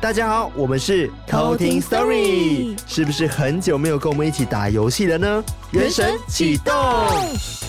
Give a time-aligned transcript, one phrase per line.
[0.00, 5.44] 大家好，我们是偷听 Story，是不是很久没有跟我们一起打游戏了呢？
[5.72, 6.72] 原神启动，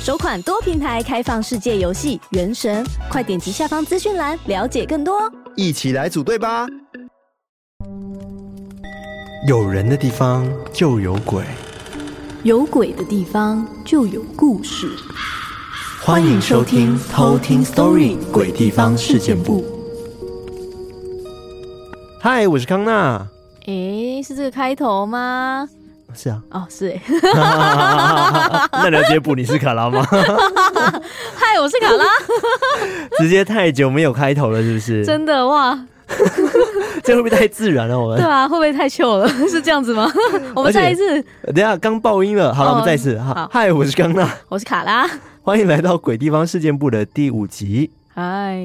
[0.04, 5.20] 首款多平台开放世界游戏《原神》，快点击下方资讯栏了解更多，
[5.56, 6.68] 一起来组队吧！
[9.48, 11.44] 有人的地方就有鬼，
[12.44, 14.88] 有鬼的地方就有故事。
[16.04, 19.79] 欢迎收听偷听 Story 鬼地方事件部。
[22.22, 23.26] 嗨，我是康娜。
[23.66, 25.66] 诶，是这个开头吗？
[26.14, 26.42] 是啊。
[26.52, 27.02] 哦，是诶。
[28.74, 30.06] 那了解补你是卡拉吗？
[31.34, 32.06] 嗨，我是卡拉。
[33.18, 35.06] 直接太久没有开头了，是不是？
[35.06, 35.80] 真的哇。
[37.04, 37.98] 这会不会太自然了？
[37.98, 39.30] 我们对啊，会不会太糗了？
[39.48, 40.12] 是这样子吗？
[40.54, 41.24] 我们再一次。
[41.56, 43.18] 等下刚爆音了，好了，哦、我们再一次。
[43.20, 44.30] 好，嗨，我是康娜。
[44.50, 45.10] 我是卡拉。
[45.42, 47.92] 欢迎来到鬼地方事件部的第五集。
[48.14, 48.60] 嗨。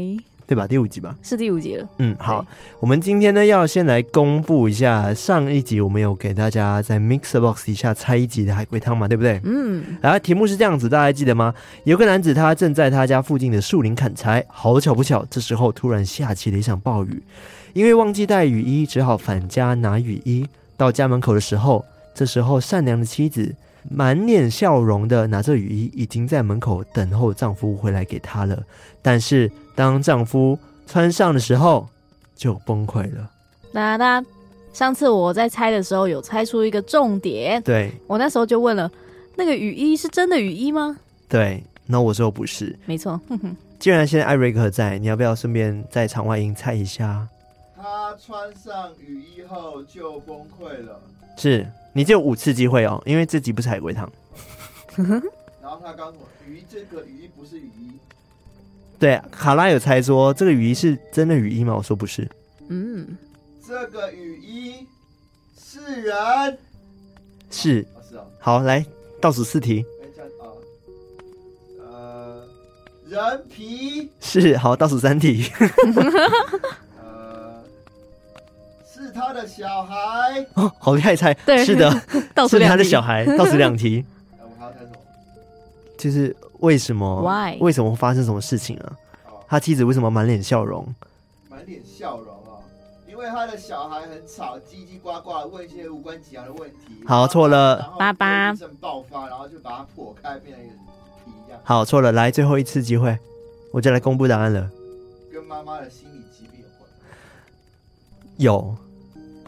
[0.47, 0.67] 对吧？
[0.67, 1.89] 第五集吧，是第五集了。
[1.99, 2.45] 嗯，好，
[2.81, 9.41] 我们今天呢要先来公布一下上一集我们有给大家在 MixerBox 底下猜一集的海龟汤嘛，对不对？
[9.45, 11.55] 嗯，然后题目是这样子，大家还记得吗？
[11.85, 17.23] 有个男子他正在他家附近的树林砍柴，好巧不巧，这时候突然下起了一场暴雨，
[17.73, 20.47] 因为忘记带雨衣，只好返家拿雨衣。
[20.77, 21.85] 到家门口的时候，
[22.15, 23.55] 这时候善良的妻子
[23.91, 28.63] 满脸笑容的拿着雨衣，已经在门口等候丈夫回来给她了，
[29.03, 29.51] 但是。
[29.77, 31.89] 当丈夫穿上的时候，
[32.37, 33.29] 就崩溃了。
[33.73, 34.25] 哒哒，
[34.73, 38.89] 上次我在猜的时候有猜出一个重点，对，我那时候就问了，
[39.35, 40.97] 那个雨衣是真的雨衣吗？
[41.29, 43.21] 对，那我说不是，没错。
[43.29, 47.27] 哼 哼既然现在艾瑞克在，你要不要顺便在场外音猜一下？
[48.15, 51.01] 他穿上雨衣后就崩溃了。
[51.37, 54.09] 是，你只有五次机会哦，因为这集不是海龟汤。
[55.61, 57.91] 然后他告诉我，雨衣这个雨衣不是雨衣。
[59.01, 61.75] 对，卡拉有猜说这个雨衣是真的雨衣吗？
[61.75, 62.29] 我说不是。
[62.69, 63.19] 嗯，
[63.67, 64.87] 这个雨衣
[65.59, 66.59] 是人，
[67.51, 68.27] 是，哦是哦。
[68.39, 68.87] 好，来
[69.21, 69.85] 倒数四题。
[71.81, 72.47] 呃，
[73.09, 75.51] 人皮是，好，倒数三题。
[79.15, 80.45] 他的小孩。
[80.55, 81.91] 哦，好厉害猜， 对，是的，
[82.49, 83.25] 是他的小孩。
[83.37, 84.05] 倒数两题。
[85.97, 87.57] 就是为什么？Why？
[87.61, 88.93] 为什么会发生什么事情啊？
[89.49, 90.87] 他妻子为什么满脸笑容？
[91.49, 92.61] 满脸笑容啊，
[93.09, 97.03] 因为他的小孩很吵，叽叽呱呱问一些无关紧要的问题。
[97.07, 97.95] 好，错了。
[97.99, 98.53] 爸爸。
[98.81, 100.75] 爆发，然后就把它破开，变成一个
[101.25, 101.59] 皮一样。
[101.63, 102.13] 好，错了。
[102.13, 103.17] 来，最后一次机会，
[103.71, 104.69] 我就来公布答案了。
[105.33, 106.91] 跟妈妈的心理疾病有关。
[108.37, 108.77] 有。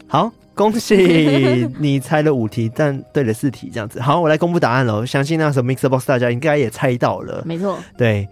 [0.08, 0.32] 好。
[0.56, 4.00] 恭喜你猜了五题，但对了四题，这样子。
[4.00, 5.04] 好，我来公布答案喽。
[5.04, 7.78] 相信那时候 Mixer Box 大家应该也猜到了，没错。
[7.94, 8.26] 对，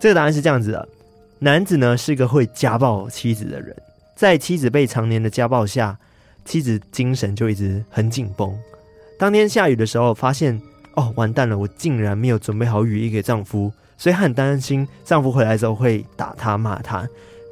[0.00, 0.88] 这个答案是这样子的：
[1.38, 3.76] 男子呢是一个会家暴妻子的人，
[4.14, 5.98] 在妻子被常年的家暴下，
[6.46, 8.58] 妻子精神就一直很紧绷。
[9.18, 10.58] 当天下雨的时候，发现
[10.94, 17.06] 哦完蛋了，我竟然没有准备好雨衣给丈夫，所以很担心丈夫回来之后会打他骂他。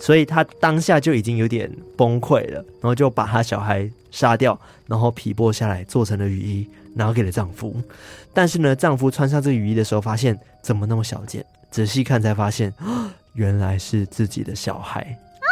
[0.05, 7.75] 所以她当下就已经有点崩溃了，然后就把她小孩杀掉，然后皮剥下来做成了雨衣，拿给了丈夫。
[8.35, 11.43] 但是呢，丈夫穿上这个雨衣的时候，发现怎么那么小件？
[11.71, 12.71] 仔细看才发现，
[13.33, 15.01] 原来是自己的小孩。
[15.01, 15.49] 啊！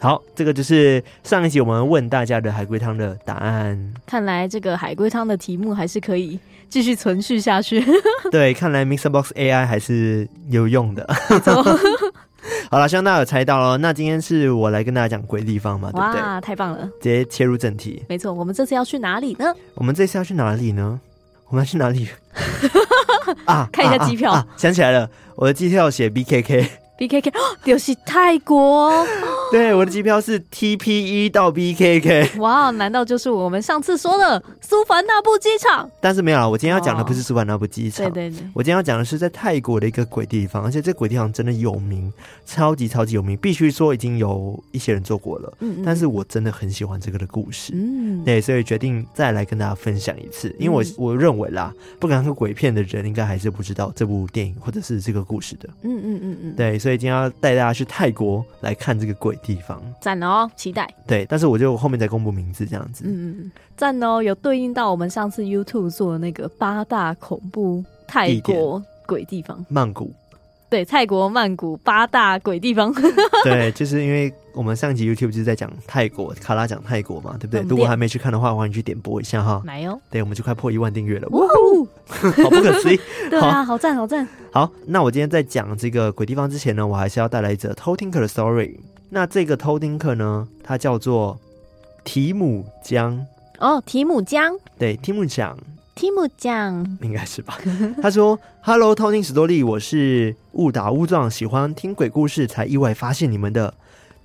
[0.00, 3.92] 好，这个就是上一集我们问大家的海龟汤的答案。
[4.06, 6.40] 看来这个海龟汤的题目还是可以
[6.70, 7.84] 继续存续下去。
[8.30, 11.06] 对，看来 MixerBox AI 还是有用的。
[12.70, 13.78] 好了，希望大家有猜到哦。
[13.78, 16.20] 那今天是我来跟大家讲鬼地方嘛，对不对？
[16.20, 16.86] 哇，太棒了！
[17.00, 18.02] 直接切入正题。
[18.08, 19.52] 没错，我们这次要去哪里呢？
[19.74, 21.00] 我们这次要去哪里呢？
[21.48, 22.08] 我们要去哪里？
[23.46, 24.56] 啊，看一下机票啊啊啊。
[24.56, 26.66] 想起来了，我的机票写 BKK。
[26.96, 27.32] B K K，
[27.64, 29.04] 就是泰国。
[29.50, 32.30] 对，我的机票是 T P E 到 B K K。
[32.38, 35.90] 哇，难道就是我们上次说的苏凡纳布机场？
[36.00, 38.10] 但是没有啊，我今天要讲的不是苏凡纳布机场。
[38.12, 42.12] 对对对，我今天要讲的是在泰国的一个鬼地方，而且这鬼地方真的有名，
[42.46, 45.52] 超级超级有名，必须说已经有一些人做过了。
[45.60, 47.72] 嗯，嗯，但是我真的很喜欢这个的故事。
[47.74, 55.68] 嗯，对，所以决定再来跟大家分享一次，因为我、嗯、我认为啦，不敢看鬼片的人应该还是不知道这部电影或者是这个故事的。
[55.82, 56.78] 嗯嗯嗯嗯，对。
[56.84, 60.46] 所以今天要带大家去泰国来看这个鬼地方，赞哦！
[60.54, 60.86] 期待。
[61.06, 63.04] 对，但是我就后面再公布名字这样子。
[63.06, 64.22] 嗯嗯，赞哦！
[64.22, 70.12] 有对应到我们上次 YouTube 做的那个八大恐怖泰国鬼地方，曼谷。
[70.68, 72.92] 对，泰国曼谷八大鬼地方。
[73.44, 77.62] 对，就是因为我们上集 YouTube 就是在讲泰国，卡拉讲泰国嘛，对不对？
[77.68, 79.60] 如果还没去看的话，欢迎去点播一下哈。
[79.66, 80.00] 来哦。
[80.08, 83.00] 对，我们就快破一万订阅了，哇哦，好不可思议。
[83.28, 84.26] 对啊，好赞，好赞。
[84.52, 88.76] 好，那我今天在讲这个鬼地方之前呢，我还是要带来一则偷听客的 story。
[89.10, 91.36] 那这个偷听客呢，它叫做
[92.04, 93.26] 提姆江
[93.58, 95.58] 哦，提姆江，对，提姆江，
[95.96, 97.58] 提姆江，应该是吧？
[98.00, 103.74] 他说：“Hello，偷听史多利，我是误打误撞喜欢听鬼故事，才意外发现你们的。”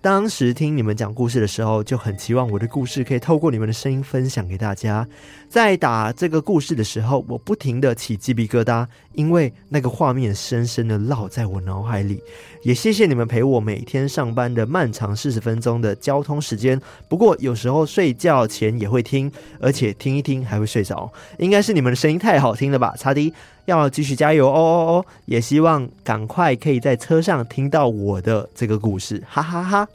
[0.01, 5.05] 当时听你们讲故事的时候，就很期望我的故事可以透过你们的声音分享给大家。
[5.49, 12.23] 在打这个故事的时候，我不停地起鸡皮疙瘩，因为那个画面深深地烙在我脑海里。
[12.63, 16.79] 也谢谢你们陪我每天上班的漫长四十分钟的交通时间。
[17.09, 19.29] 不过有时候睡觉前也会听，
[19.59, 21.11] 而且听一听还会睡着。
[21.39, 22.93] 应该是你们的声音太好听了吧？
[22.97, 23.33] 擦滴，
[23.65, 25.05] 要继续加油哦哦哦！
[25.25, 29.91] 也希望赶快可以在车上听到我的这个故事，哈哈哈，哈。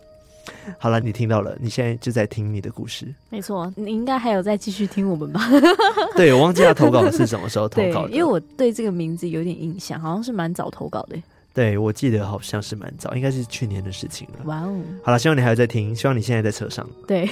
[0.79, 3.07] 好了，你听到了，你现在就在听你的故事。
[3.31, 5.41] 没错，你应该还有在继续听我们吧？
[6.15, 11.17] 对，我忘记他投稿是什么时候 投稿的，因为我对这个名字有点印象，好像是蛮早投稿的。
[11.55, 14.45] 对，我记得好像是蛮早，应该是去年的事情了。
[14.47, 14.83] 哇哦！
[15.05, 16.85] 好了，希望你还有在听，希望你现在在车上。
[17.07, 17.29] 对，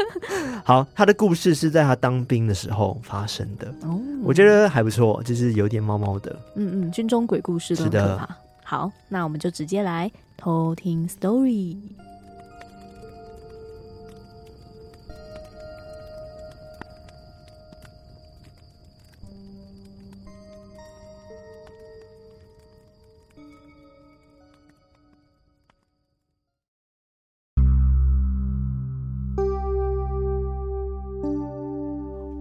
[0.64, 3.68] 好，他的故事是在他当兵的时候发生的。
[3.82, 6.34] 哦，我觉得还不错，就是有点猫猫的。
[6.54, 7.76] 嗯嗯，军中鬼故事。
[7.76, 8.26] 是的。
[8.64, 11.76] 好，那我们就直接来偷听 story。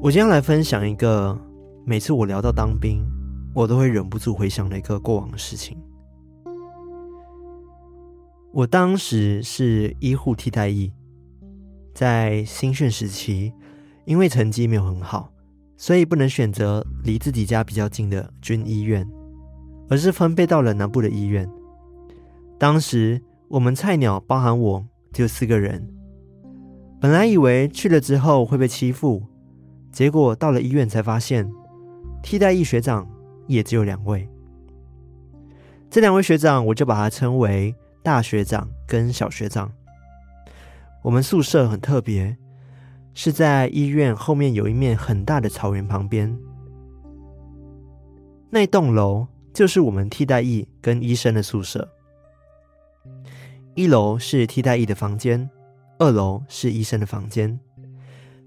[0.07, 1.37] 我今天来分享一个
[1.83, 3.05] 每次我聊到当兵，
[3.53, 5.77] 我都会忍不住回想的一个过往的事情。
[8.53, 10.93] 我当时是医护替代役，
[11.93, 13.51] 在新训时期，
[14.05, 15.29] 因为成绩没有很好，
[15.75, 19.05] 所以不能选择离自己家比较近的军医院，
[19.89, 21.45] 而是分配到了南部的医院。
[22.57, 25.85] 当时我们菜鸟，包含我，只有四个人，
[26.97, 29.21] 本来以为去了之后会被欺负。
[29.91, 31.51] 结果到了医院才发现，
[32.21, 33.07] 替代役学长
[33.47, 34.27] 也只有两位。
[35.89, 37.73] 这两位学长，我就把他称为
[38.03, 39.71] 大学长跟小学长。
[41.01, 42.37] 我们宿舍很特别，
[43.13, 46.37] 是在医院后面有一面很大的草原旁边。
[48.49, 51.89] 那栋楼就是我们替代役跟医生的宿舍。
[53.75, 55.49] 一楼是替代役的房间，
[55.99, 57.59] 二楼是医生的房间。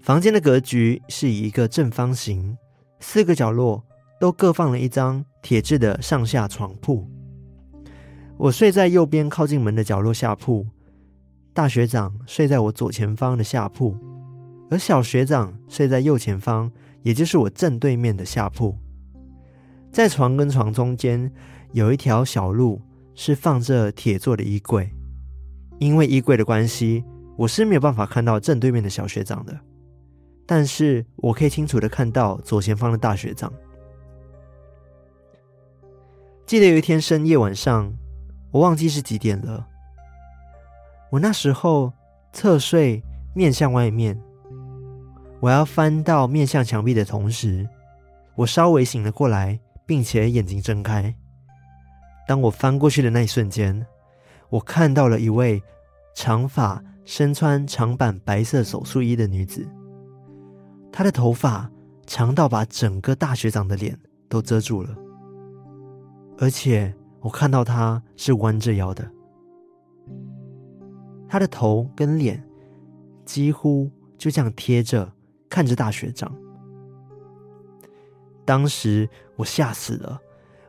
[0.01, 2.57] 房间的格局是以一个正方形，
[2.99, 3.83] 四个角落
[4.19, 7.07] 都各放了一张铁制的上下床铺。
[8.35, 10.65] 我睡在右边靠近门的角落下铺，
[11.53, 13.95] 大学长睡在我左前方的下铺，
[14.71, 16.71] 而小学长睡在右前方，
[17.03, 18.75] 也就是我正对面的下铺。
[19.91, 21.31] 在床跟床中间
[21.73, 22.81] 有一条小路，
[23.13, 24.91] 是放着铁做的衣柜。
[25.77, 27.03] 因为衣柜的关系，
[27.37, 29.55] 我是没有办法看到正对面的小学长的。
[30.51, 33.49] 但是我可以清楚的看到左前方的大学长。
[36.45, 37.89] 记得有一天深夜晚上，
[38.51, 39.65] 我忘记是几点了。
[41.09, 41.93] 我那时候
[42.33, 43.01] 侧睡，
[43.33, 44.21] 面向外面。
[45.39, 47.65] 我要翻到面向墙壁的同时，
[48.35, 51.15] 我稍微醒了过来，并且眼睛睁开。
[52.27, 53.87] 当我翻过去的那一瞬间，
[54.49, 55.63] 我看到了一位
[56.13, 59.65] 长发、身穿长版白色手术衣的女子。
[60.91, 61.71] 他的头发
[62.05, 64.93] 长到把整个大学长的脸都遮住了，
[66.37, 69.09] 而且我看到他是弯着腰的，
[71.29, 72.43] 他的头跟脸
[73.25, 75.09] 几乎就这样贴着
[75.49, 76.29] 看着大学长。
[78.43, 79.07] 当时
[79.37, 80.19] 我吓死了，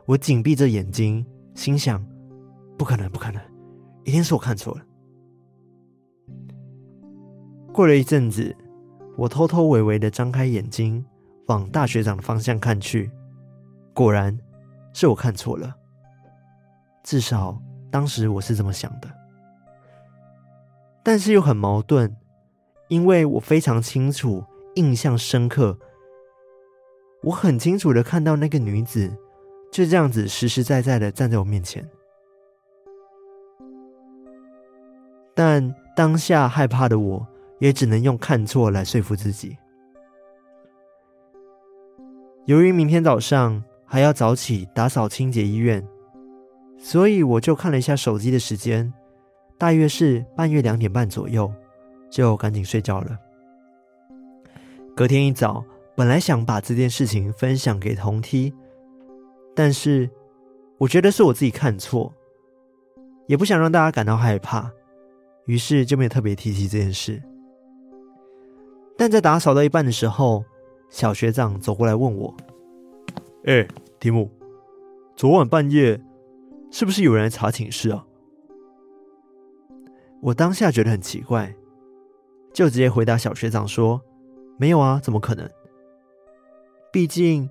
[0.05, 2.01] 我紧闭着眼睛，心想：
[2.77, 3.41] 不可能，不可能，
[4.05, 4.85] 一定是我看错了。
[7.73, 8.55] 过了一阵子。
[9.15, 11.05] 我偷偷微微的张开眼睛，
[11.45, 13.11] 往大学长的方向看去，
[13.93, 14.37] 果然
[14.91, 15.75] 是我看错了。
[17.03, 19.07] 至少当时我是这么想的，
[21.03, 22.15] 但是又很矛盾，
[22.87, 24.43] 因为我非常清楚，
[24.75, 25.77] 印象深刻，
[27.21, 29.15] 我很清楚的看到那个女子
[29.71, 31.87] 就这样子实实在在的站在我面前，
[35.35, 37.27] 但当下害怕的我。
[37.63, 39.55] 也只能用看错来说服自己。
[42.43, 45.81] 由于明天早上还要早起打扫清洁医院，
[46.77, 48.93] 所以我就看了一下手机的时间，
[49.57, 51.49] 大约是半夜两点半左右，
[52.09, 53.17] 就赶紧睡觉了。
[54.93, 55.63] 隔天一早，
[55.95, 58.53] 本来想把这件事情分享给同梯，
[59.55, 60.09] 但是
[60.79, 62.13] 我觉得是我自己看错，
[63.25, 64.69] 也不想让大家感到害怕，
[65.45, 67.23] 于是就没有特别提起这件事。
[68.97, 70.43] 但在打扫到一半的时候，
[70.89, 72.33] 小学长走过来问我
[73.45, 73.67] ：“哎、欸，
[73.99, 74.29] 提姆，
[75.15, 75.99] 昨晚半夜
[76.71, 78.05] 是不是有人来查寝室啊？”
[80.21, 81.53] 我当下觉得很奇怪，
[82.53, 83.99] 就直接回答小学长说
[84.57, 85.49] ：“没有啊，怎么可能？
[86.91, 87.49] 毕竟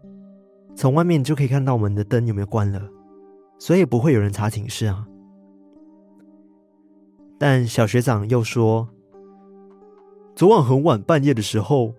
[0.74, 2.80] 从外面就可以看到我们的灯有没有关了，
[3.58, 5.06] 所以不会有人查寝室啊。”
[7.36, 8.88] 但小学长又说
[10.34, 11.94] ：“昨晚很晚半夜的时候，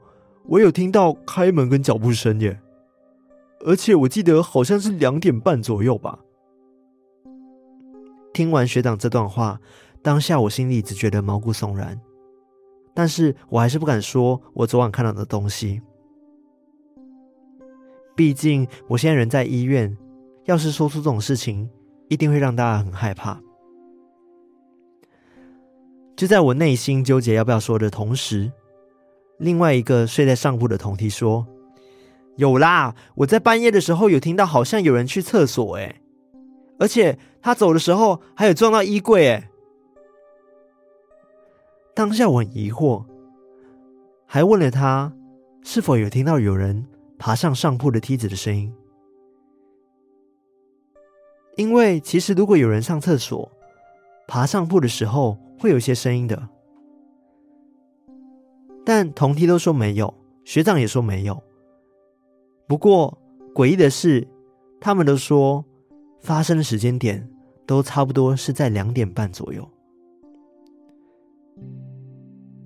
[0.46, 2.60] 我有听到开门跟脚步声耶，
[3.66, 6.20] 而且我记得好像是两点半左右吧。”
[8.34, 9.60] 听完学长这段话。
[10.02, 11.98] 当下我心里只觉得毛骨悚然，
[12.94, 15.82] 但是我还是不敢说我昨晚看到的东西。
[18.14, 19.98] 毕竟我现在人在医院，
[20.44, 21.70] 要是说出这种事情，
[22.10, 23.42] 一定会让大家很害怕。
[26.24, 28.50] 就在我内心纠结要不要说的同时，
[29.40, 31.46] 另外一个睡在上铺的同梯说
[32.40, 36.00] ：“有啦，我在半夜的时候有听到，好像有人去厕所，诶，
[36.80, 39.50] 而且他走的时候还有撞到衣柜，诶。”
[41.94, 43.04] 当下我很疑惑，
[44.26, 45.12] 还问了他
[45.62, 46.88] 是否有听到有人
[47.20, 48.74] 爬上上铺的梯子的声音。
[51.58, 53.52] 因为其实如果有人上厕所
[54.26, 56.50] 爬上铺的时候会有一些声音的，
[58.86, 61.42] 但同梯都说没有，学长也说没有。
[62.68, 63.18] 不过
[63.56, 64.28] 诡异的是，
[64.82, 65.64] 他们都说
[66.20, 67.26] 发生的时间点
[67.66, 69.66] 都差不多是在两点半左右。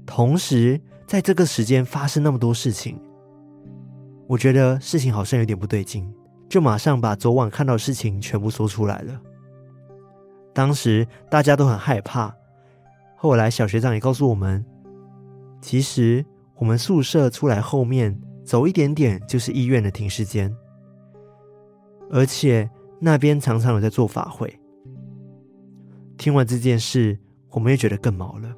[0.03, 2.99] 同时，在这个时间发生那么多事情，
[4.25, 6.11] 我觉得事情好像有点不对劲，
[6.49, 9.21] 就马上把昨晚看到的事情全部说出来了。
[10.51, 12.35] 当时大家都很害怕，
[13.19, 14.63] 后来小学长也告诉我们，
[15.59, 16.24] 其实
[16.55, 20.55] 我们宿舍出来后面走一点点就是医院的停尸间，
[22.12, 22.69] 而且
[23.00, 24.55] 那边常常有在做法会。
[26.15, 27.17] 听完这件事，
[27.50, 28.55] 我们也觉得更毛了。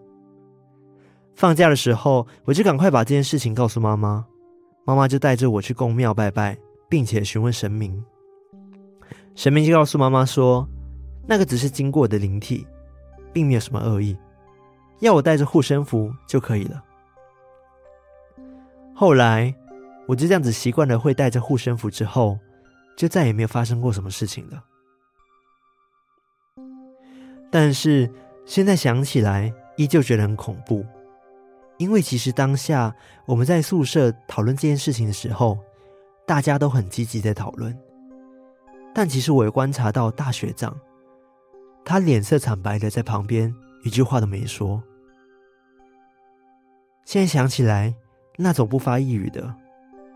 [1.35, 4.25] 放假的时候，我就赶快把这件事情告诉妈妈，
[4.85, 6.57] 妈妈就带着我去宫庙拜拜，
[6.89, 8.03] 并且询问神明。
[9.35, 10.67] 神明就告诉妈妈说，
[11.25, 12.67] 那个只是经过的灵体，
[13.31, 14.17] 并没有什么恶意，
[14.99, 16.83] 要我带着护身符就可以了。
[18.93, 19.53] 后来，
[20.07, 22.37] 我就这样子习惯了会带着护身符，之后
[22.97, 24.63] 就再也没有发生过什么事情了。
[27.49, 28.11] 但是
[28.45, 30.85] 现在想起来，依旧觉得很恐怖。
[31.77, 32.93] 因为其实当下
[33.25, 35.57] 我们在宿舍讨论这件事情的时候，
[36.27, 37.73] 大家都很积极在讨论。
[38.93, 40.77] 但其实我也观察到大学长，
[41.85, 44.81] 他脸色惨白的在旁边，一句话都没说。
[47.05, 47.93] 现在想起来，
[48.37, 49.55] 那种不发一语的，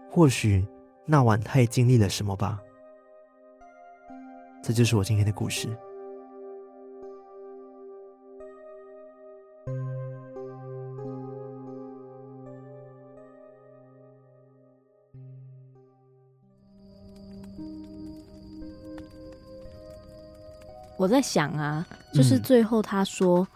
[0.09, 0.65] 或许
[1.05, 2.59] 那晚他也经历了什么吧。
[4.61, 5.67] 这就是我今天的故事。
[21.03, 23.47] 我在想啊，就是最后他说，嗯、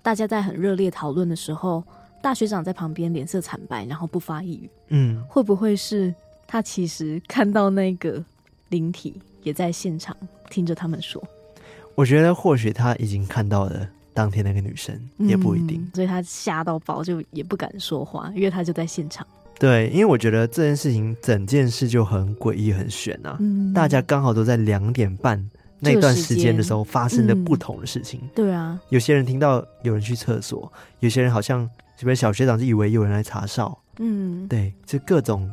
[0.00, 1.84] 大家在很热烈讨论的时候，
[2.22, 4.70] 大学长在旁边脸色惨白，然后不发一语。
[4.88, 6.14] 嗯，会不会是
[6.46, 8.24] 他其实看到那个
[8.70, 10.16] 灵体也在现场
[10.48, 11.22] 听着他们说？
[11.94, 19.26] 我觉得或许他已经看到了当天那个女生，也不一定，嗯、所以他吓到爆，就也不敢说话，因为他就在现场。
[19.58, 23.36] 对，因为我觉得这件事情整件事就很诡异、很悬啊。
[23.40, 25.50] 嗯，大家刚好都在两点半。
[25.84, 35.50] 那段时间的时候发生的不同的事情，嗯，对啊，有些人听到有人去厕所，有些人好像这边小学长就以为有人来查哨，嗯，对，就各种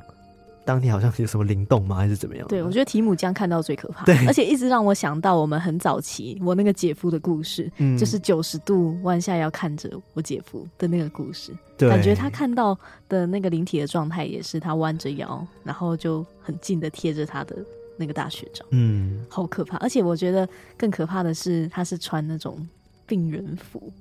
[0.63, 2.47] 当天好像有什么灵动吗，还是怎么样？
[2.47, 12.77] 对，我觉得提姆这样看到最可怕，对，而且一直让我想到我们很早期我那个姐夫的故事，嗯，就是九十度弯下腰看着我姐夫的那个故事，对，感觉他看到
[13.09, 17.55] 的那个灵体的状态也是他弯着腰，然后就很近的贴着他的。
[17.97, 19.77] 那个大学长，嗯，好可怕！
[19.77, 22.57] 而且我觉得更可怕的是，他是穿那种
[23.05, 23.91] 病人服，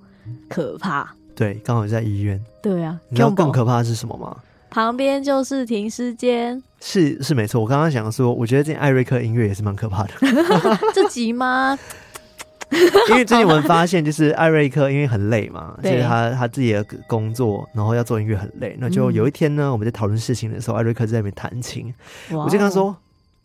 [0.48, 1.14] 可怕。
[1.34, 2.42] 对，刚好在医院。
[2.62, 4.36] 对啊，你知道更可怕的是什么吗？
[4.70, 6.62] 旁边就是停尸间。
[6.80, 10.10] 是是没错，我刚刚想说，我觉得这艾瑞克音乐也是蛮可怕的。
[10.94, 11.78] 这集吗？
[13.10, 18.76] 因为最近我们发现，就是艾瑞克因为很累嘛，就是他他自己的工作，然后要做音乐很累。
[18.78, 21.92] 那就有一天呢，我们在讨论事情的时候，艾瑞克在那边弹琴，
[22.30, 22.96] 我就跟他说。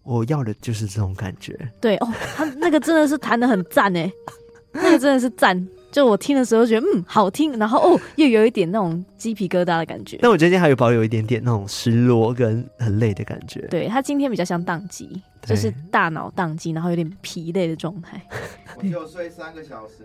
[0.06, 1.58] 我要的就是这种感觉。
[1.82, 4.12] 对哦，他那个真的是弹的很赞哎，
[4.72, 10.20] 那个真的是赞，就我听的时候觉得嗯好听，然后哦又有一点那种鸡皮疙瘩的感觉。
[10.22, 13.62] 但我今天还有保有一点点那种失落跟很累的感觉。
[13.70, 18.22] 对，他今天比较像宕机，就是大脑宕机，然后有点疲累的状态。
[18.78, 20.04] 我就睡三个小时。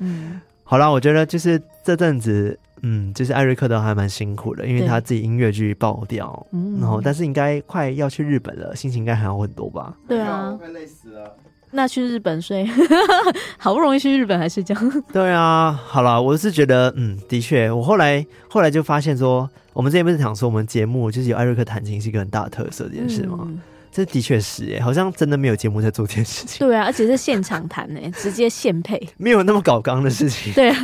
[0.00, 9.96] 嗯，好啦，我觉得就是这阵子，嗯，就是艾瑞克都还蛮辛苦的，因为他自己音乐剧爆掉，嗯，然后但是应该快要去日本了，心情应该还好很多吧？
[10.06, 11.34] 对啊，快累死了。
[11.72, 12.68] 那去日本睡，
[13.58, 14.74] 好不容易去日本还睡觉。
[15.12, 23.38] 对啊，好了，我是觉得，嗯，的确，我后来后来就发现说，我们之前不是讲说我们节目就是有艾瑞克弹琴是一个很大的特色这件事吗？
[23.42, 23.58] 嗯、
[23.90, 26.66] 这的确是，哎，好像真的没有节目在做这件事情。
[26.66, 30.52] 对啊，而且是现场弹，哎，直接现配，没有那么搞刚的事情。
[30.54, 30.76] 对啊，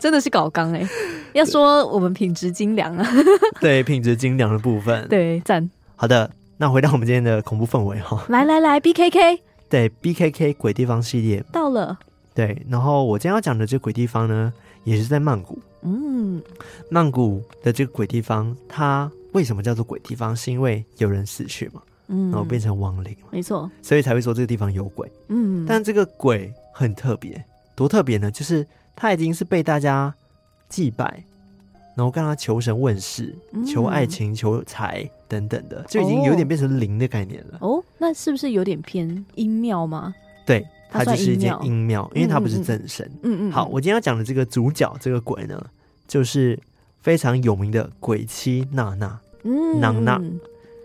[0.00, 0.84] 真的是搞刚，哎，
[1.32, 3.08] 要说我们品质精良啊。
[3.60, 5.06] 对，品质精良的部分。
[5.08, 5.70] 对，赞。
[5.94, 8.24] 好的，那回到我们今天的恐怖氛围哈。
[8.28, 9.42] 来来来，B K K。
[9.70, 11.98] 对，B K K 鬼地方系列到了。
[12.34, 14.52] 对，然后我今天要讲的这个鬼地方呢，
[14.84, 15.58] 也是在曼谷。
[15.82, 16.42] 嗯，
[16.90, 20.34] 曼谷的这个鬼地方，它为什么叫做鬼地方？
[20.34, 25.10] 是因为有人死去嘛，嗯，然后变成亡灵，没错，所以才会说这个地方有鬼。
[25.28, 27.42] 嗯，但这个鬼很特别，
[27.74, 28.30] 多特别呢？
[28.30, 30.12] 就是它已经是被大家
[30.68, 31.24] 祭拜。
[32.00, 37.58] 然后跟他求神问事，求爱情、求财等等的，就已经有点变成灵的概念了。
[37.60, 40.14] 哦，那是不是有点偏阴庙吗？
[40.46, 43.06] 对，它就是一间阴庙，因为它不是正神。
[43.22, 43.52] 嗯嗯。
[43.52, 45.62] 好，我今天要讲的这个主角，这个鬼呢，
[46.08, 46.58] 就是
[47.02, 49.20] 非常有名的鬼妻娜娜。
[49.42, 50.18] 嗯，娜娜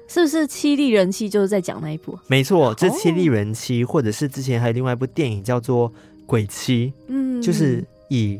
[0.10, 1.30] 是不是凄厉人妻？
[1.30, 2.20] 就是在讲那一部？
[2.28, 5.90] 没错，这凄厉人妻，或者是之前还有另外一部电影叫做
[6.26, 8.38] 《鬼妻》，嗯，就是以。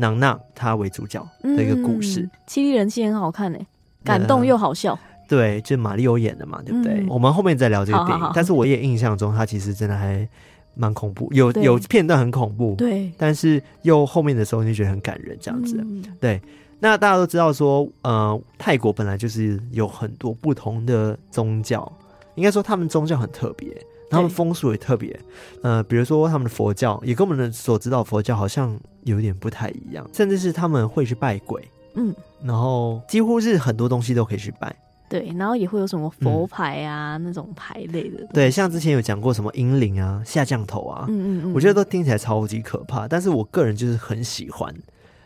[0.00, 3.58] 娜娜她为主角的一个故事，凄厉人气很好看呢，
[4.02, 4.98] 感动又好笑。
[5.28, 7.04] 对，就马丽欧演的嘛，对不对？
[7.08, 8.30] 我们后面再聊这个电影。
[8.34, 10.28] 但是我也印象中，他其实真的还
[10.74, 12.74] 蛮恐怖，有有片段很恐怖。
[12.74, 15.86] 对，但是又后面的时候你就觉得很感人，这样子。
[16.18, 16.42] 对，
[16.80, 21.92] 那大家都知道说，呃，泰国本来就是有很多不同的宗教，
[22.34, 23.68] 应该说他们宗教很特别。
[24.10, 25.18] 他们风俗也特别，
[25.62, 31.62] 呃，比如说他们的佛教也跟我们的所知道佛教好像有点不太一样，甚至是他们会去拜鬼，
[31.94, 34.74] 嗯，然后几乎是很多东西都可以去拜，
[35.08, 44.74] 对，然后也会有什么佛牌啊、嗯、那种牌类的，对，像之前有讲过什么阴灵啊、下降头啊，嗯嗯嗯，我觉得都听起来超级可怕，但是我个人就是很喜欢。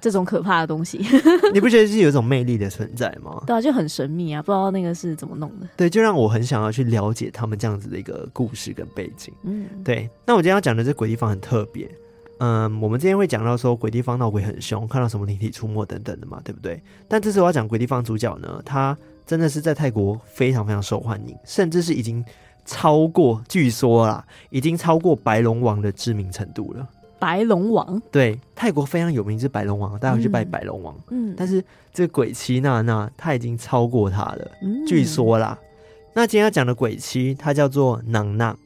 [0.05, 1.01] 这种可怕的东西，
[1.55, 3.43] 你不觉得是有一种魅力的存在吗？
[3.47, 5.67] 对啊，就很神秘啊，不知道那个是怎么弄的。
[5.79, 9.33] 对，就让我很想要去了解他们这样子的一个故事跟背景。
[9.45, 10.11] 嗯，对。
[10.27, 11.91] 那我今天要讲的这鬼地方很特别。
[12.41, 16.83] 嗯，我们今天会讲到说鬼地方闹鬼很凶，看到什么灵体出没等等的嘛，对不对？
[17.09, 22.23] 但这次我要讲鬼地方主角呢，他真的是在泰国非常非常受欢迎，甚至是已经
[22.67, 26.87] 超过，据说啦，已经超过白龙王的知名程度了。
[27.19, 30.95] 白龙王，对，泰国非常有名是白龙王，大家会去拜白龙王。
[31.11, 34.51] 嗯，但是这个鬼妻娜娜，她已经超过他了。
[34.63, 35.59] 嗯，据说啦。
[36.13, 38.57] 那今天要讲的鬼妻，她叫做囊娜，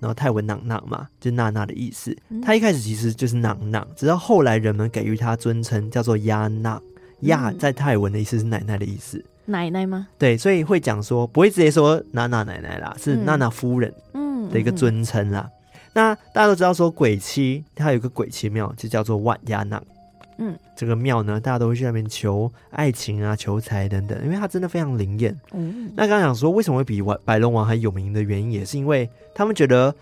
[0.00, 2.16] 然后泰文囊娜嘛，就是娜娜的意思。
[2.42, 6.80] 她、嗯、一开始其实就是囊娜，直到后来人们给予她尊称叫做亚娜。
[7.20, 9.24] 亚、嗯、在泰文的意思是奶奶的意思。
[9.46, 10.08] 奶奶吗？
[10.18, 15.40] 对，所以会讲说不会直接说娜娜奶奶啦，是娜娜夫人嗯的一个尊称啦。
[15.40, 15.63] 嗯嗯
[15.94, 19.82] 那大家都知道说鬼妻，它有一个鬼妻庙，就叫做万亚囊。
[20.36, 25.32] 嗯，这个庙呢，大家都会去那边求爱情啊、求财等等，因为它真的非常灵验。
[25.52, 29.94] 嗯，那刚刚讲说为什么会比白龙王还有名的原因，也是因为他们觉得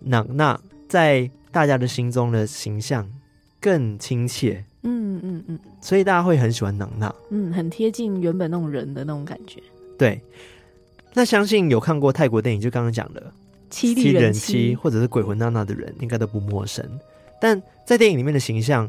[0.00, 3.08] 娜娜在大家的心中的形象
[3.60, 4.64] 更亲切。
[4.82, 7.14] 嗯嗯嗯，所以大家会很喜欢囊娜。
[7.30, 9.62] 嗯，很贴近原本那种人的那种感觉。
[9.96, 10.20] 对，
[11.14, 13.32] 那相信有看过泰国电影，就刚刚讲的。
[13.70, 16.84] 凄厉人妻或者是鬼魂娜娜的人，应该都不陌生。
[17.40, 18.88] 但在电影里面的形象，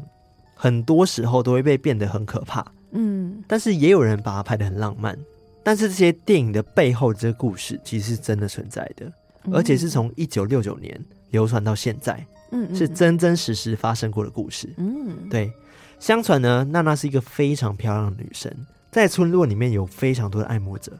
[0.54, 2.64] 很多时候都会被变得很可怕。
[2.92, 5.16] 嗯，但是也有人把它拍得很浪漫。
[5.62, 9.12] 但是这些电影的背后这个故事，其实是真的存在的，
[9.52, 10.98] 而且是从一九六九年
[11.30, 12.26] 流传到现在。
[12.52, 14.68] 嗯，是真真实实发生过的故事。
[14.78, 15.52] 嗯，对。
[16.00, 18.50] 相传呢，娜娜是一个非常漂亮的女生，
[18.90, 20.98] 在村落里面有非常多的爱慕者，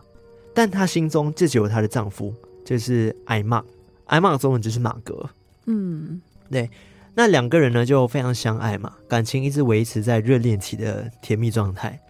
[0.55, 2.33] 但她心中就只有她的丈夫。
[2.65, 3.65] 就是艾玛，
[4.07, 5.29] 艾玛的中文就是马格。
[5.67, 6.21] 嗯，
[6.51, 6.71] 对，
[7.15, 12.01] 那两个人呢就非常相爱嘛，感情一直维持在热恋期的甜蜜状态。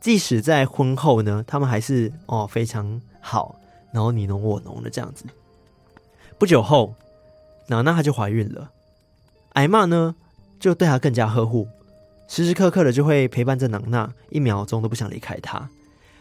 [0.00, 3.60] 即使在婚后呢，他们还是哦非常好，
[3.92, 5.24] 然后你侬我侬的这样子。
[6.38, 6.94] 不久后，
[7.66, 8.70] 娜娜她就怀孕了，
[9.54, 10.14] 艾玛呢
[10.60, 11.66] 就对她更加呵护，
[12.28, 15.68] 时时刻刻的就会陪伴着娜娜，一秒钟都不想离开她。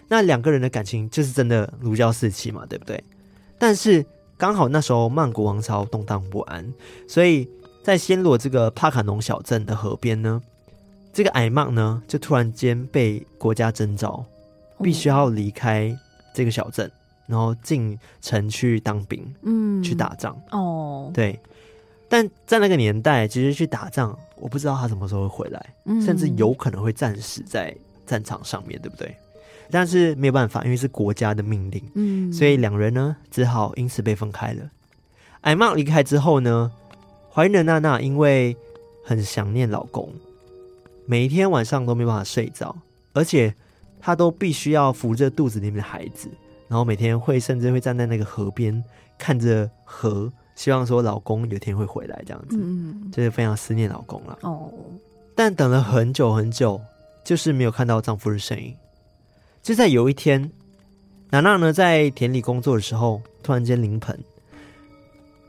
[0.08, 3.04] 那两个人的感情就是真的如胶似漆嘛，对不对？
[3.58, 4.06] 但是
[4.38, 6.74] 刚好那时候曼谷王朝动荡不安，
[7.08, 7.50] 所以
[7.84, 10.42] 在暹罗这个帕卡农小镇的河边呢，
[11.12, 14.24] 这个矮曼呢就突然间被国家征召，
[14.82, 15.98] 必须要离开
[16.34, 16.92] 这个小镇，
[17.26, 20.40] 然后进城去当兵，嗯，去打仗。
[20.52, 21.40] 哦，对。
[22.10, 29.14] 但在那个年代，其实去打仗，我不知道他什么时候会回来，嗯、甚至有可能会战死在战场上面对不对？
[29.70, 34.70] 但是没有办法，因为是国家的命令，嗯，所以两人呢只好因此被分开了。
[35.42, 36.72] 艾玛离开之后呢，
[37.34, 38.56] 怀孕的娜娜因为
[39.04, 40.12] 很想念老公，
[41.06, 42.76] 每一天晚上都没办法睡着，
[43.14, 43.54] 而且
[44.00, 46.30] 她都必须要扶着肚子里面的孩子，
[46.68, 48.84] 然后每天会甚至会站在那个河边
[49.18, 50.32] 看着河。
[50.56, 54.40] 希望说老公有一天会回来，这样子，嗯，就是非常思念老公了。
[54.42, 54.74] 哦，
[55.36, 56.82] 但等了很久很久，
[57.24, 58.74] 就是没有看到丈夫的身影。
[59.68, 60.50] 就在有一天，
[61.30, 64.18] 娜娜呢在田里工作的时候，突然间临盆，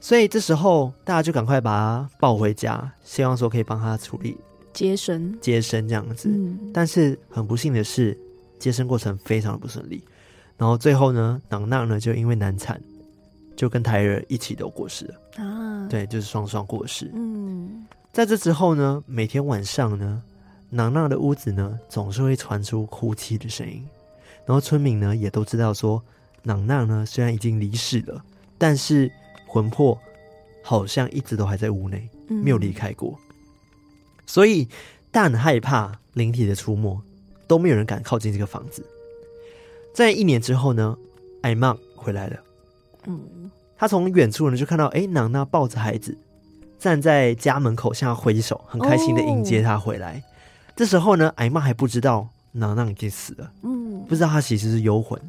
[0.01, 4.37] 所以这时候大家就赶快把她抱回家，希望说可以帮她处理
[4.73, 6.29] 接生，接生这样子。
[6.29, 8.19] 嗯，但是很不幸的是，
[8.59, 10.03] 接生过程非常的不顺利，
[10.57, 12.83] 然后最后呢，娜娜呢就因为难产。
[13.55, 15.87] 就跟胎儿一起都过世了啊！
[15.89, 17.09] 对，就是双双过世。
[17.15, 20.21] 嗯，在这之后呢，每天晚上呢，
[20.71, 23.85] 娜娜的屋子呢总是会传出哭泣的声音，
[24.49, 26.03] 然后村民呢也都知道说，
[26.43, 28.25] 娜娜呢虽然已经离世了，
[28.57, 29.13] 但是
[29.47, 29.99] 魂魄
[30.65, 33.35] 好像一直都还在屋内，没有离开过，嗯、
[34.25, 34.67] 所以
[35.11, 36.99] 但害怕灵体的出没，
[37.47, 38.83] 都没有人敢靠近这个房子。
[39.93, 40.97] 在一年之后呢，
[41.43, 42.37] 艾曼回来了。
[43.05, 46.17] 嗯，他从远处呢就看到，哎，娜娜抱着孩子
[46.79, 50.17] 站在家门口向他挥手，很开心的迎接他回来。
[50.17, 50.23] 哦、
[50.75, 52.27] 这时候呢，艾玛还不知道
[52.59, 55.21] 娜娜已经死了，嗯，不知道她其实是幽魂。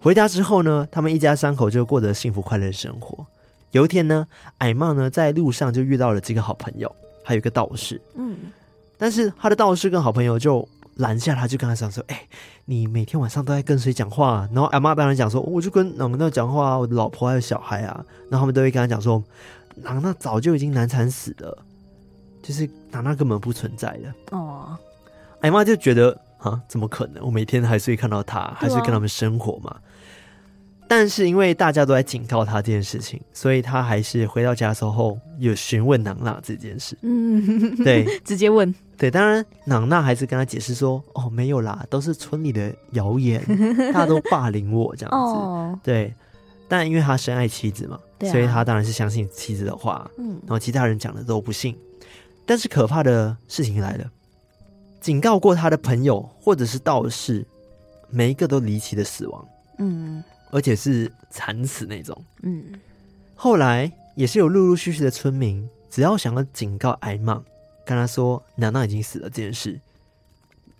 [0.00, 3.26] 回家之后呢，他们一家三口就过着幸福快乐的生活。
[3.70, 4.26] 有一天呢，
[4.58, 8.36] 艾玛呢在路上就遇到了几个好朋友，还有一个道士，嗯，
[8.96, 10.68] 但是他的道士跟好朋友就。
[10.98, 12.28] 拦下他，就跟他讲说：“哎、欸，
[12.66, 19.20] 你每天晚上都在跟谁讲话、啊？”然后阿妈当然讲说：“我就跟朗娜讲话啊，我的老婆还有小孩啊。”然后他们都会跟他讲说
[19.82, 21.58] ：“朗娜早就已经难产死了，
[22.44, 24.78] 就是朗娜根本不存在的。”哦，
[25.40, 27.24] 艾妈就觉得啊，怎么可能？
[27.24, 29.74] 我每天还是会看到他，还是跟他们生活嘛。
[30.86, 36.96] 但是因为大家都在警告他这件事情，所以他还是回到家的时候有询问朗娜这件事。
[37.00, 38.72] 嗯， 对，直接问。
[38.96, 43.42] 对，当然朗娜还是跟他解释说：“哦，没有啦，都是村里的谣言，
[43.92, 45.16] 大家都霸凌我这样子。
[45.34, 46.14] 哦”对，
[46.68, 50.08] 但因为他深爱妻子嘛，啊、所以他当然是相信妻子的话。
[50.18, 51.76] 嗯，然后其他人讲的都不信。
[52.46, 54.04] 但是可怕的事情来了，
[55.04, 57.44] 警告过他的朋友或者是道士，
[58.08, 59.48] 每一个都离奇的死亡。
[59.78, 60.24] 嗯。
[60.50, 62.16] 而且是惨死那种。
[62.42, 62.64] 嗯，
[63.34, 67.42] 后来也是有陆陆续续的村民，只要想要警告艾玛，
[67.84, 69.78] 跟他说娜娜已经死了这件事，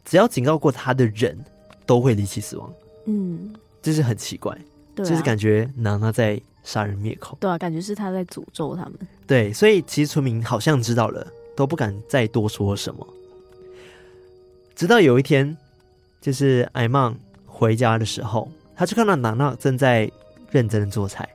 [0.05, 1.37] 只要警告过他的人，
[1.85, 2.73] 都会离奇死亡。
[3.07, 4.57] 嗯，这是很奇怪，
[4.95, 7.37] 对啊，就是感觉娜娜在杀人灭口。
[7.41, 8.95] 对啊，感觉是他在诅咒他们。
[9.27, 13.05] 对，所以其实村民好像知道了，都不敢再多说什么。
[14.75, 15.57] 直到有一天，
[16.21, 17.15] 就是艾曼
[17.47, 18.49] 回家的时候。
[18.77, 20.11] 他就看到娜娜正在
[20.51, 21.29] 认真的做菜，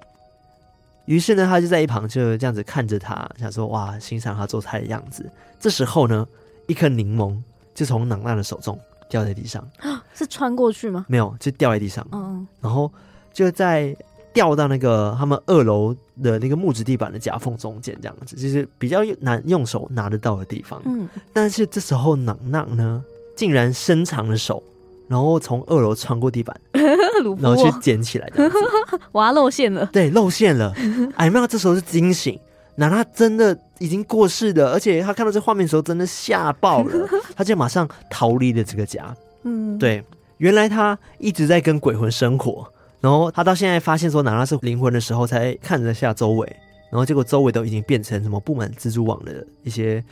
[1.06, 5.32] 于是呢，他就在一旁就这样子看着他，想说哇，欣赏他做菜的样子。
[5.58, 6.28] 这时候呢，
[6.67, 7.34] 一颗柠檬
[7.73, 8.78] 就从娜娜的手中
[9.10, 9.65] 掉在地上，
[10.13, 11.06] 是穿过去吗？
[11.08, 12.06] 没有，就掉在地上。
[12.12, 12.91] 嗯，然后
[13.32, 13.95] 就在
[14.34, 20.82] 掉到那个他们二楼的那个木质地板的夹缝中间，这样子，就是比较难用手拿得到的地方。
[20.84, 23.02] 嗯，但是这时候娜娜呢，
[23.39, 24.62] 竟然伸长了手。
[25.08, 26.56] 然后从二楼穿过地板，
[27.41, 28.32] 然后去捡起来，
[29.13, 29.84] 哇，露馅了！
[29.91, 30.71] 对，露馅了。
[31.17, 32.39] 艾玛这时候是惊醒，
[32.75, 39.15] 娜娜真的已经过世了，而且她看到这画面的时候真的吓爆了，她就马上逃离了这个家。
[39.41, 40.04] 嗯，对，
[40.38, 42.67] 原来她一直在跟鬼魂生活，
[43.02, 46.45] 然后她到现在发现说娜娜是灵魂的时候，才看了下周围，
[46.91, 50.04] 然后结果周围都已经变成什么布满蜘蛛网的一些。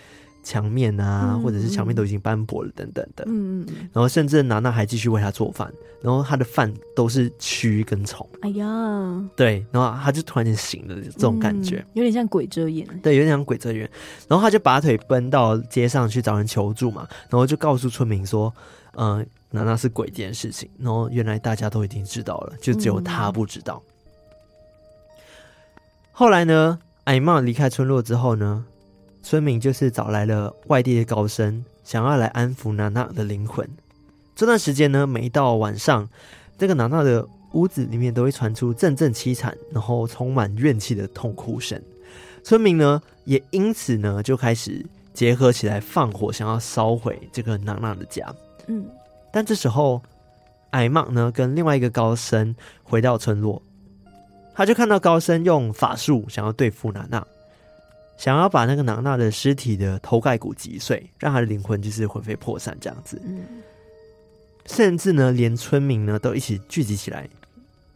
[0.47, 3.25] 墙面啊，嗯、或者是墙面都已经斑驳了，等等的。
[3.27, 5.69] 嗯嗯，然后甚至娜娜还继续为他做饭，
[6.01, 8.25] 然后他的饭都是蛆跟虫。
[8.39, 12.88] 哎呀，对，然后他就突然间醒了，这种感觉、嗯、有点像鬼遮眼。
[13.03, 13.89] 对，有点像鬼遮眼。
[14.29, 18.53] 然后他就拔腿奔到街上去找人求助嘛，然后就告诉村民说
[18.95, 23.83] ：“嗯、呃，娜娜是鬼这件事情。”然后原来大家都已经知道了，就只有他不知道。
[23.86, 25.12] 嗯、
[26.13, 28.63] 后来呢，艾玛离开村落之后呢？
[29.29, 33.69] 村民就是找来了外地的高僧，想要来安抚娜娜的灵魂。
[34.33, 36.07] 这段时间呢，每一到晚上，
[36.57, 41.77] 这个娜娜的屋子里面都会传出阵阵凄惨，然后充满怨气的痛哭声。
[42.41, 48.33] 村民呢，也因此呢就开始结合起来放火，想要烧毁这个娜娜的家。
[48.67, 48.85] 嗯，
[49.33, 50.01] 但这时候
[50.69, 53.61] 艾玛呢跟另外一个高僧回到村落，
[54.55, 57.27] 他就看到高僧用法术想要对付娜娜，
[58.17, 63.21] 想要把那个娜娜的尸体的头盖骨击碎，让她的灵魂就是魂飞魄散这样子。
[63.23, 63.45] 嗯，
[64.65, 67.30] 甚至呢连村民呢都一起聚集起来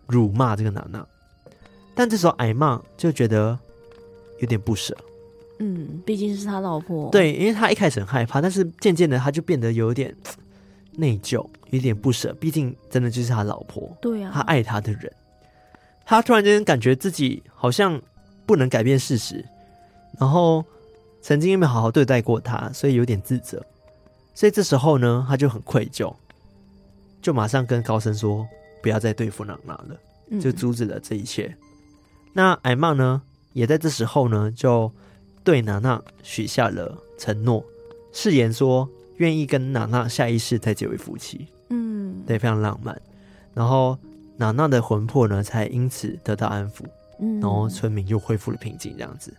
[0.07, 1.05] 辱骂这个娜娜。
[1.93, 3.57] 但这时候挨骂就觉得
[4.39, 4.95] 有点不舍。
[5.59, 7.09] 嗯，毕竟是他老婆。
[7.11, 10.15] 对，因为他一开始很害怕，但是渐渐的他就变得有点
[10.93, 12.33] 内疚，有点不舍。
[12.39, 15.11] 毕竟真的就是他老婆，对啊，他爱他的人。
[16.05, 18.01] 他突然间感觉自己好像
[18.45, 19.45] 不能改变事实，
[20.19, 20.63] 然后
[21.21, 23.65] 曾经又没有好好对待过他，所以有点自责。
[24.33, 26.13] 所以这时候呢，他就很愧疚，
[27.21, 28.47] 就马上跟高僧说
[28.81, 31.45] 不要再对付娜娜了，就阻止了这一切。
[31.45, 31.67] 嗯
[32.33, 33.21] 那艾玛呢，
[33.51, 34.89] 也在这时候呢，就
[35.43, 37.61] 对娜娜许下了承诺，
[38.13, 41.45] 誓言说愿意跟娜娜下一世再结为夫妻。
[41.71, 42.97] 嗯，对，非常浪漫。
[43.53, 43.97] 然后
[44.37, 46.85] 娜娜的魂魄呢，才因此得到安抚。
[47.19, 49.33] 嗯，然后村民又恢复了平静，这样子。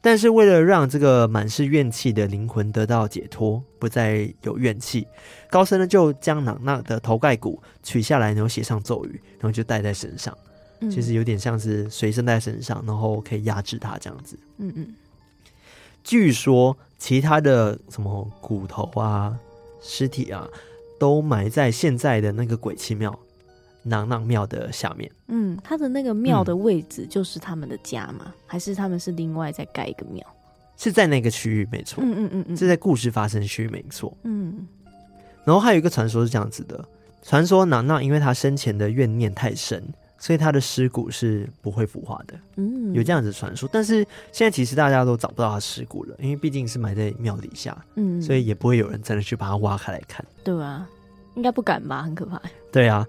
[0.00, 5.06] 但是为了让这个满是怨气的灵魂得到解脱，不再有怨气，
[5.50, 10.36] 高僧呢就将朗娜的头盖骨取下来，然后写上咒语，然后就带在身上。
[10.90, 14.38] 其实有点像是随身带在身上，然后可以压制它这样子。
[14.58, 14.94] 嗯嗯。
[16.04, 19.36] 据说其他的什么骨头啊、
[19.80, 20.46] 尸体啊，
[21.00, 23.18] 都埋在现在的那个鬼气庙、
[23.86, 25.10] 囊囊庙的下面。
[25.28, 28.34] 嗯，他的那个庙的位置就是他们的家吗？
[28.46, 30.24] 还是他们是另外再盖一个庙？
[30.76, 32.02] 是在那个区域，没错。
[32.04, 34.16] 嗯嗯嗯嗯，是在故事发生区，没错。
[34.24, 34.66] 嗯。
[35.44, 36.84] 然后还有一个传说是这样子的：
[37.22, 39.82] 传说囊囊因为他生前的怨念太深。
[40.18, 43.68] 所以他的尸骨是不会腐化的，嗯，有这样子传说。
[43.70, 43.96] 但是
[44.32, 50.88] 现在其实大家都找不到他尸骨了，因为毕竟是埋在庙底下，嗯，所以也不会有人真的去把它挖开来看，对啊，
[51.34, 52.40] 应该不敢吧，很可怕。
[52.72, 53.06] 对啊，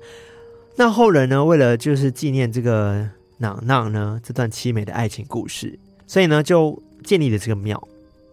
[0.78, 3.10] 那后人呢，为了就是纪念这个
[3.40, 7.86] 囊囊呢这段凄美的爱情故事，所以呢就建立了这个庙，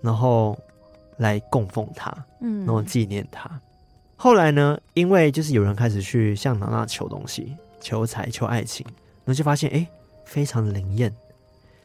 [0.03, 0.57] 然后
[1.17, 3.51] 来供奉他，嗯，然后纪念他。
[4.15, 7.57] 后来呢，因为就是有人开始去向囊囊求东西。
[7.81, 9.87] 求财、求爱情，然后就发现哎，
[10.25, 11.15] 非常的灵验。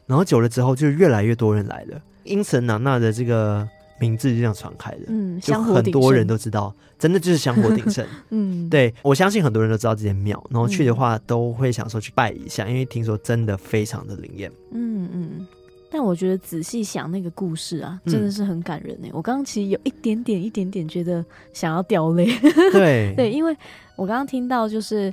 [0.06, 3.68] 然后久了之后，就越来越多人来了，因此囊娜的这个
[4.00, 5.02] 名字就这样传开的。
[5.06, 8.04] 嗯，就很多人都知道，真的就是香火鼎盛。
[8.30, 14.50] 嗯，对，我相信很多人都知道这间庙，然后去的话都会想说去拜一下，嗯、因为听说真的非常的灵验。
[14.72, 15.46] 嗯嗯，
[15.90, 19.08] 但我觉得仔细想那个故事啊，真的是很感人呢。
[19.08, 22.26] 嗯、我刚刚其实有一点点、一点点觉得想要掉泪。
[22.72, 23.56] 对 对，因为
[23.96, 25.12] 我刚刚听到就是。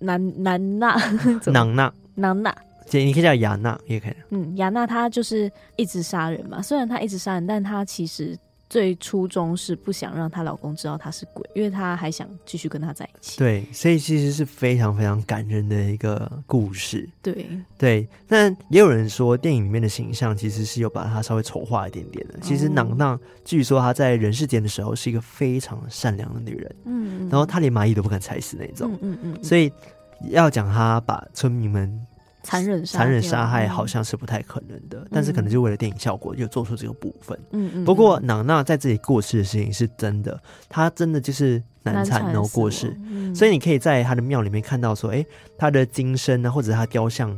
[0.00, 0.94] 南 南娜，
[1.46, 2.54] 囊娜，囊娜，
[2.88, 4.14] 姐，你可以叫雅娜也可以。
[4.30, 8.36] 嗯，雅娜她就是一直杀人嘛，虽然她一直杀人，但她其实
[8.68, 13.38] 最初衷是不想让她老公知道她是鬼，因为她还想继续跟他在一起。
[13.38, 17.08] 对，所以其实是非常非常感人的一个故事。
[17.22, 17.46] 对
[17.78, 22.34] 对，但也有人说电影里面的形象其实是有把她稍微丑化一点点的。
[22.42, 29.72] 其实囊娜据说她在人世间的时候是一个非常善良的女人，嗯，然后她连蚂蚁都不敢踩死那种，嗯嗯，嗯，所以。
[30.32, 31.88] 要讲他把村民们
[32.42, 35.00] 残忍残忍杀害，好像是不太可能的。
[35.00, 37.38] 嗯、但是可能就为了电影效果，就做出这个部分。
[37.50, 37.84] 嗯嗯。
[37.84, 42.96] 不过囊娜在这里过世的事情是真的，她真的就是难产然后过世。
[43.06, 45.26] 嗯、所以你可以在她的庙里面看到说，哎、欸，
[45.58, 47.36] 他的金身啊，或者她雕像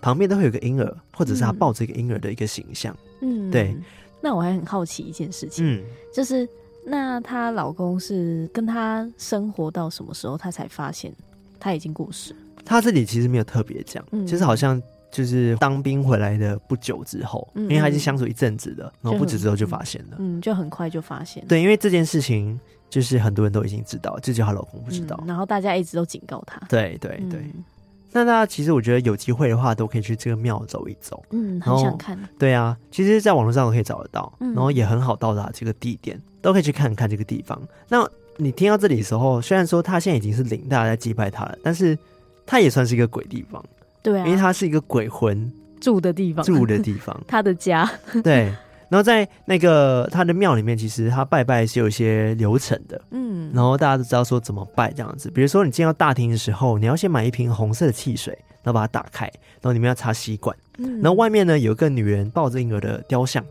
[0.00, 2.96] 旁边都会有个婴儿，或者是她抱着一个婴儿的一个形象。
[3.20, 3.76] 嗯，对。
[4.20, 5.82] 那我还很好奇一件事情，嗯，
[6.14, 6.48] 就是
[6.84, 11.12] 那她老公是跟她生活到什么时候，她才发现
[11.58, 12.34] 他已经过世？
[12.64, 21.44] 他这里其实没有特别讲，嗯、其实好像就是当兵回来的不久之后，嗯、因为他已经相处一阵子的，然后不久之后就发现了，嗯，就很快就发现。
[21.46, 26.60] 对，因为这件事情就是很多人都已经知道，就叫她老公不知道、嗯，然后大家一直都警告她。
[26.68, 27.40] 对对对。
[27.40, 27.64] 嗯、
[28.12, 32.18] 那大家其实我觉得有机会的话，都可以去这个庙走一走，嗯，很想看。
[32.38, 37.60] 对啊，其实，在网络上都可以找得到，嗯、然后也很好到达这个地点，都可以去看看这个地方。
[37.88, 41.98] 那你听到这里的时候，虽然说他现在已经是领，大家在祭拜他了，但是。
[42.46, 43.64] 它也算是一个鬼地方，
[44.02, 45.50] 对啊，因为它是一个鬼魂
[45.80, 47.90] 住的地方，住的地方， 他的家。
[48.22, 48.44] 对，
[48.88, 55.30] 然后在那个他的庙里面，其实他拜拜是有一些流程的，嗯，然后大家都知道说怎么拜这样子。
[55.30, 63.44] 比如说你进到大厅的时候，你要先买一瓶红色的汽水，然后把它打开，然后里面要插吸管，嗯，然后外面呢有一个女人抱着婴儿的雕像，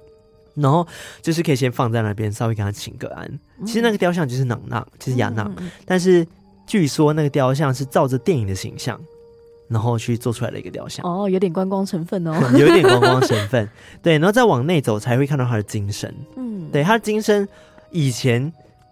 [0.56, 0.88] 然后
[1.22, 3.40] 就是可以先放在那边，稍微给他请个安。
[3.66, 6.26] 其实那个雕像就是囊娜，就是雅娜，嗯嗯嗯，但是。
[6.72, 8.98] 据说那个雕像是照着电影的形象，
[9.68, 11.06] 然后去做出来的一个雕像。
[11.06, 13.70] 哦，有点观光成分哦， 有一点观光成分。
[14.02, 16.16] 对，然后再往内走才会看到他的精神。
[16.38, 17.46] 嗯，对，他的精神
[17.90, 18.50] 以前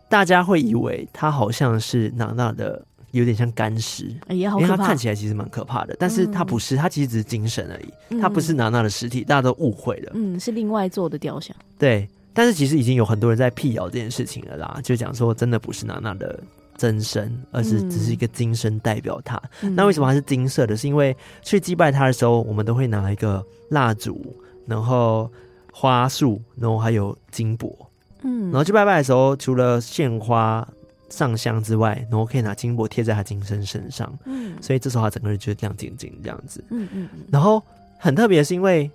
[0.10, 2.84] 大家会以为他好像是娜娜的。
[3.12, 16.39] 有点像干尸，因为他看起来其实蛮可怕的，但是他不是，他其实只是精神而已，他不是娜娜的尸体，大家都误会了，嗯，是另外做的雕像，对，但是其实已经有很多人在辟谣这件事情了啦，就讲说真的不是娜娜的
[16.80, 19.39] 真身，而是只是一个金身代表她。
[19.76, 20.76] 那为什么它是金色的？
[20.76, 25.30] 是因为去祭拜他的时候，我们都会拿一个蜡烛，然后
[25.74, 27.78] 花束，然后还有金箔，
[28.24, 30.65] 嗯，然后去拜拜的时候，除了献花。
[31.12, 37.60] 上香之外，然后可以拿金箔贴在他金身身上，嗯，所以这时候他整个人就亮晶晶这样子，嗯嗯，然后
[37.98, 38.88] 很特别的是，因为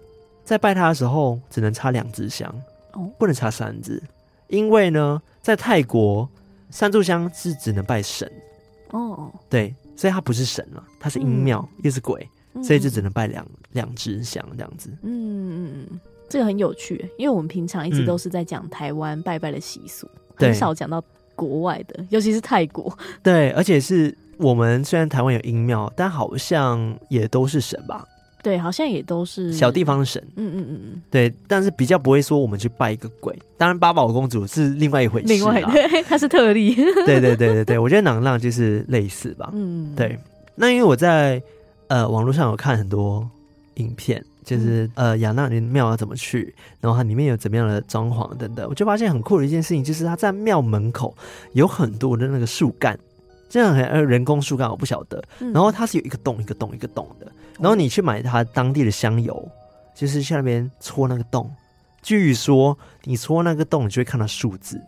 [0.44, 2.48] 在拜他的时候只能插两支香，
[2.92, 4.00] 哦，不能插三支，
[4.46, 6.30] 因为呢，在泰国
[6.74, 8.28] 三炷香是只能拜神，
[8.90, 12.28] 哦，对，所以它不是神了，它是阴庙，嗯、又是鬼，
[12.64, 20.08] 所以就只能拜两两支香这样子，嗯嗯嗯，这个很有趣，因为我们平常一直都是在讲台湾拜拜的习俗，
[20.38, 21.02] 嗯、很少讲到。
[21.36, 28.06] 国外的，尤其是泰国，对，而且是我们虽然台湾有阴庙，但好像也都是神吧？
[28.44, 30.22] 对，好像也都是小地方的神。
[30.36, 33.36] 嗯嗯嗯嗯，对，但是比较不会说我们去拜一个鬼。
[33.56, 36.74] 当然，八宝公主是另外一回事，另外对， 她是特例。
[37.06, 39.50] 对对对对对，我觉得囊浪就是类似吧。
[39.54, 40.16] 嗯，对。
[40.54, 41.42] 那因为我在
[41.88, 43.28] 呃网络上有看很多
[43.76, 44.24] 影片。
[44.44, 51.16] 就是呃，雅纳林庙要怎么去，然后它里面有怎么样的装潢等等，我就发现很酷的一件事情，就是它在庙门口
[51.54, 52.94] 有很多的那个树干，
[53.48, 55.24] 这样很呃人工树干，我不晓得。
[55.38, 57.26] 然后它是有一个洞一个洞一个洞的，
[57.58, 59.48] 然后你去买它当地的香油，
[59.94, 61.50] 就是去那边戳那个洞，
[62.02, 64.80] 据说你戳那个洞，你就会看到数字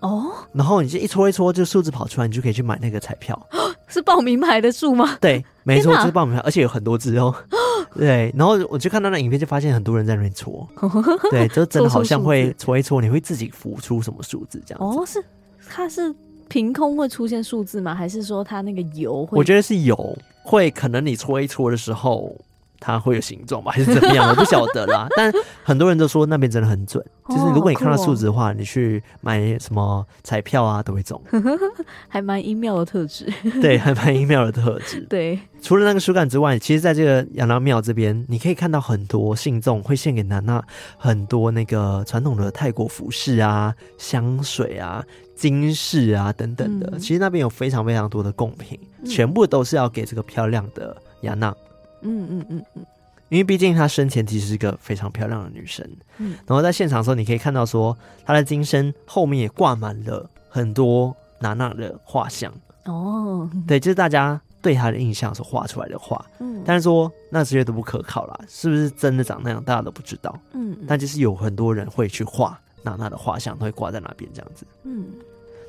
[0.00, 3.40] 哦，然后你就一戳一戳，就数字跑出来，你就可以去买那个彩票。
[3.88, 5.16] 是报名牌的数吗？
[5.20, 7.34] 对，没错，就是报名牌，而且有很多只哦。
[7.96, 10.68] 对，然后我就看到那影片，就发现很多人在那边戳，
[11.30, 14.98] 对，就真的好像会戳一戳，你会自己浮出什么数字这样子。
[15.00, 15.24] 哦，是，
[15.68, 16.14] 它是
[16.48, 17.94] 凭空会出现数字吗？
[17.94, 19.38] 还是说它那个油会？
[19.38, 20.16] 我觉得是油，
[20.48, 22.34] 会可能你搓一搓的时候。
[22.80, 24.30] 它会有形状吧， 还是怎么样？
[24.30, 25.08] 我不晓得啦。
[25.18, 25.32] 但
[25.64, 31.20] 很多人都说那边真的很准，就是如果你看到数字的话，你去买什么彩票啊都会中，
[32.06, 33.26] 还蛮阴妙的特质。
[33.60, 35.00] 对，还蛮阴妙的特质。
[35.10, 40.64] 对，除了那个树干之外，其实在这个亚拉庙这边，你可以看到很多信众会献给娜娜
[40.96, 46.96] 很多那个传统的泰国服饰啊、香水啊、金饰啊等等的。
[46.96, 51.54] 其实那边有非常非常多的贡品，全部都是要给这个漂亮的亚娜。
[52.02, 52.86] 嗯嗯嗯嗯，
[53.28, 55.84] 因为毕竟她生前其实是一个非常漂亮的女生，
[56.18, 62.52] 嗯，然后在现场的时候，你可以看到说她的金身后面也挂满了很多娜娜的画像。
[62.84, 75.06] 哦，对，就是大家对她的印象所画出来的画，嗯，但是说那这些都不可靠啦，是不是真的长那样，大家都不知道，嗯，但就是有很多人会去画娜娜的画像，都会挂在那边这样子，嗯，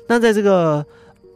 [0.08, 0.86] 那在这个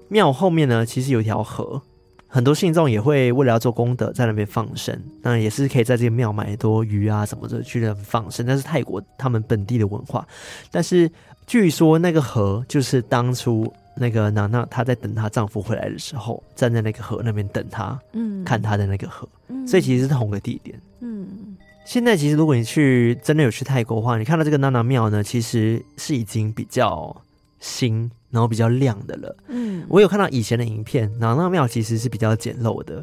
[0.08, 1.80] 庙后面呢，其实有一条河。
[2.26, 8.44] 很多信众也会为了要做功德，在那边放生，那也是可以在这个庙买多鱼啊什么的去那边放生。
[8.44, 10.26] 那是泰国他们本地的文化。
[10.68, 11.08] 但是
[11.46, 21.56] 据说那个河就是当初那个娜娜她在等她丈夫回来的时候，站在那个河那边等他，嗯，看他的那个河，嗯，所以其实是同个地点，嗯。
[21.86, 27.14] 现在其实如果你去真的有去泰国的话，你看到这个娜娜庙呢，其实是已经比较
[27.60, 28.10] 新。
[28.35, 32.97] 然后比较亮的了，嗯，我有看到以前的影片，娜娜庙其实是比较简陋的，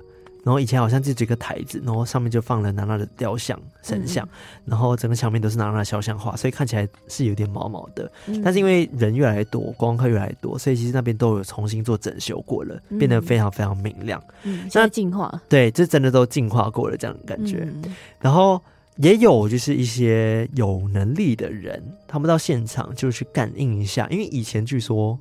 [0.44, 4.30] 然后以前好像就这个台子，然后上面就放了娜娜的雕像、神像，嗯、
[4.65, 8.12] 然后整个墙面都是娜娜的肖像画，所以看起来是有点毛毛的。
[8.28, 14.22] 嗯、但是因为人越来越多，观光客越来越多，所以其实那边都有重新做整修过了，变得非常非常明亮。
[14.44, 17.65] 嗯，现在进化，对，这真的都进化过了这样的感觉。
[17.65, 18.62] 嗯、然后。
[18.97, 25.17] 也有就是一些有能力的人，他们到现场就去感应一下，因为以前据说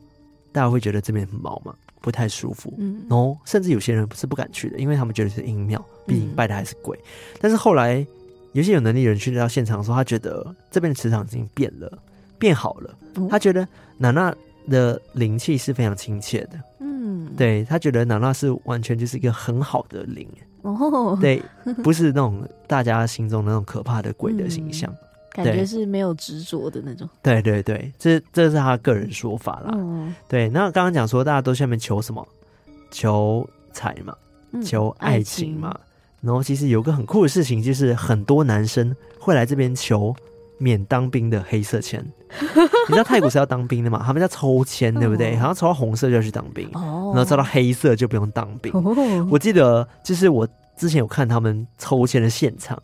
[0.52, 6.98] 大家会觉得这边很毛嘛，不太舒服，嗯，然后甚至有些人是不敢去的，因为他们觉得是阴庙，毕竟拜的还是鬼。
[6.98, 8.04] 嗯、但是后来
[8.52, 12.02] 有些有能力的人去到现场的时候，他觉得这边的磁场已经变了，
[12.38, 12.98] 变好了，
[13.30, 13.66] 他觉得
[13.96, 14.34] 娜娜
[14.68, 20.28] 的灵气是非常亲切的，嗯，对，他觉得娜娜是完全就是一个很好的灵。
[20.62, 21.42] 哦，对，
[21.82, 27.08] 不是那种大家心中那种可怕的鬼的形象，嗯、感觉是没有执着的那种。
[27.22, 29.70] 对对对，这这是他个人说法啦。
[29.74, 32.26] 嗯、对，那刚刚讲说大家都下面求什么？
[32.90, 34.14] 求财嘛，
[34.62, 35.72] 求爱情嘛。
[35.74, 35.80] 嗯、
[36.22, 40.14] 然后其实有个很酷的事情，就是很多男生会来这边求
[40.60, 42.04] 免当兵的黑色签。
[42.88, 44.02] 你知道泰国是要当兵的嘛？
[44.04, 45.34] 他们叫抽签，对不对？
[45.36, 48.72] 好像抽到红色就要去当兵，然后抽到黑色就不用当兵。
[49.30, 50.46] 我记得就是我
[50.76, 52.80] 之前有看他们抽签的现场，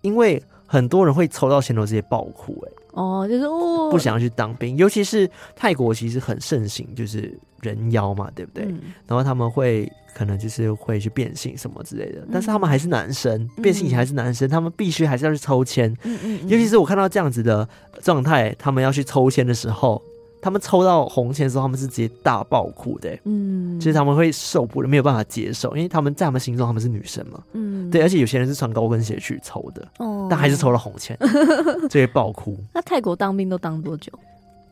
[0.00, 2.72] 因为很多人会抽到前头这些爆哭，哎。
[2.92, 8.64] 哦，就是哦，不想要去当兵，尤其是泰国其实很盛行，就是人妖嘛，对不对？
[8.64, 15.90] 嗯、然后他们会可能就是会去变性什么之类的，嗯、但是他们还是男生，变性还是男生，嗯、他们必须还是要去抽签。
[16.02, 17.68] 嗯嗯，尤其是我看到这样子的
[18.02, 20.02] 状态，他们要去抽签的时候。
[20.40, 31.18] 他们抽到红签的时候，他们是直接大爆哭的，嗯，其实他们会受不了，没有办法接受，因为他们在他们心中他们是女生嘛，嗯，对，而且有些人是穿高跟鞋去抽的，哦，但还是抽了红签，
[31.82, 32.56] 直接爆哭。
[32.72, 34.12] 那泰国当兵都当多久？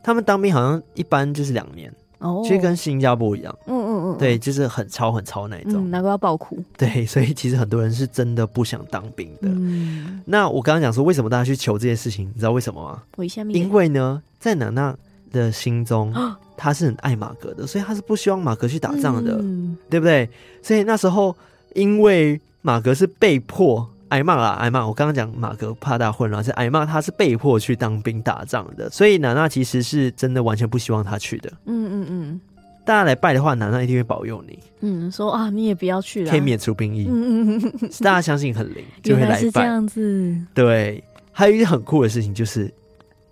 [0.01, 6.57] 他们当兵好像一般就是两年，哦，其实跟新加坡一样，嗯嗯嗯，对，就是很超很超那一种，嗯，难怪要爆哭。
[6.77, 9.49] 对，所以其实很多人是真的不想当兵的。
[9.49, 13.03] 嗯，那我刚刚讲说为什么大家去求这件事情，你知道为什么吗？
[13.49, 14.95] 因为呢，在哪那。
[15.31, 16.13] 的心中，
[16.55, 20.29] 他是很爱马格的，所以他是不希望马格去打仗的，嗯、对不对？
[20.61, 21.35] 所以那时候，
[21.73, 24.85] 因为马格是被迫挨骂啦，挨骂。
[24.87, 28.89] 我刚刚讲马格怕大混乱，是挨骂，他是被迫去当兵打仗的。
[28.89, 31.51] 所以娜娜其实是真的完全不希望他去的。
[31.65, 32.41] 嗯嗯嗯，
[32.85, 34.59] 大家来拜的话，娜娜一定会保佑你。
[34.81, 37.07] 嗯，说啊，你也不要去了，可以免除兵役。
[37.09, 39.39] 嗯嗯嗯，大家相信很灵， 就会来拜。
[39.39, 40.35] 是这样子。
[40.53, 42.73] 对，还有一件很酷的事情就是，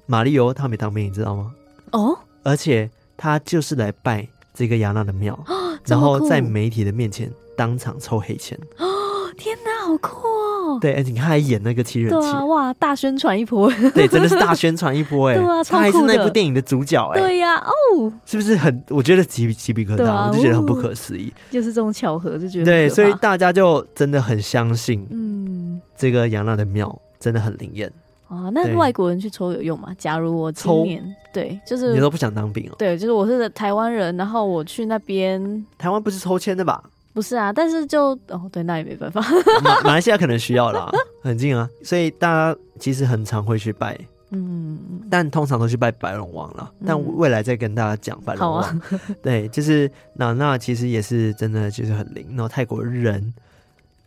[0.05, 1.51] 马里欧他没当兵，你知道吗？
[1.95, 8.57] 哦，而且他就是来拜这个亚娜的庙，哦、然后在媒体的面前当场抽黑钱。
[8.77, 8.85] 哦，
[9.37, 10.79] 天哪，好酷哦！
[10.81, 13.71] 对，而且你看还演那个七人七，啊，哇，大宣传一波。
[13.93, 15.35] 对，真的是大宣传一波 哎。
[15.35, 17.21] 对啊，他还是那部电影的主角哎。
[17.21, 18.83] 对呀，啊，哦，是不是很？
[18.89, 21.33] 我觉得鸡鸡皮疙瘩，啊，我就觉得很不可思议。
[21.51, 27.91] 就是这种巧合，就觉得对，所以大家就真的很相信，嗯，这个亚娜的庙真的很灵验。
[28.27, 29.93] 啊，那外国人去抽有用吗？
[29.97, 32.75] 假如我今年抽对，就是你都不想当兵哦？
[32.77, 36.83] 对，就是我是台湾人，然后我去那边，台湾不是抽签的吧？
[37.13, 39.21] 不是啊，但是就哦，对，那也没办法。
[39.63, 40.89] 马马来西亚可能需要啦，
[41.21, 43.97] 很近啊，所以大家其实很常会去拜，
[44.31, 46.71] 嗯，但通常都去拜白龙王了。
[46.79, 48.81] 嗯、但未来再跟大家讲白龙王，啊、
[49.21, 52.25] 对，就是那那其实也是真的，就是很灵。
[52.31, 53.33] 然后泰国人。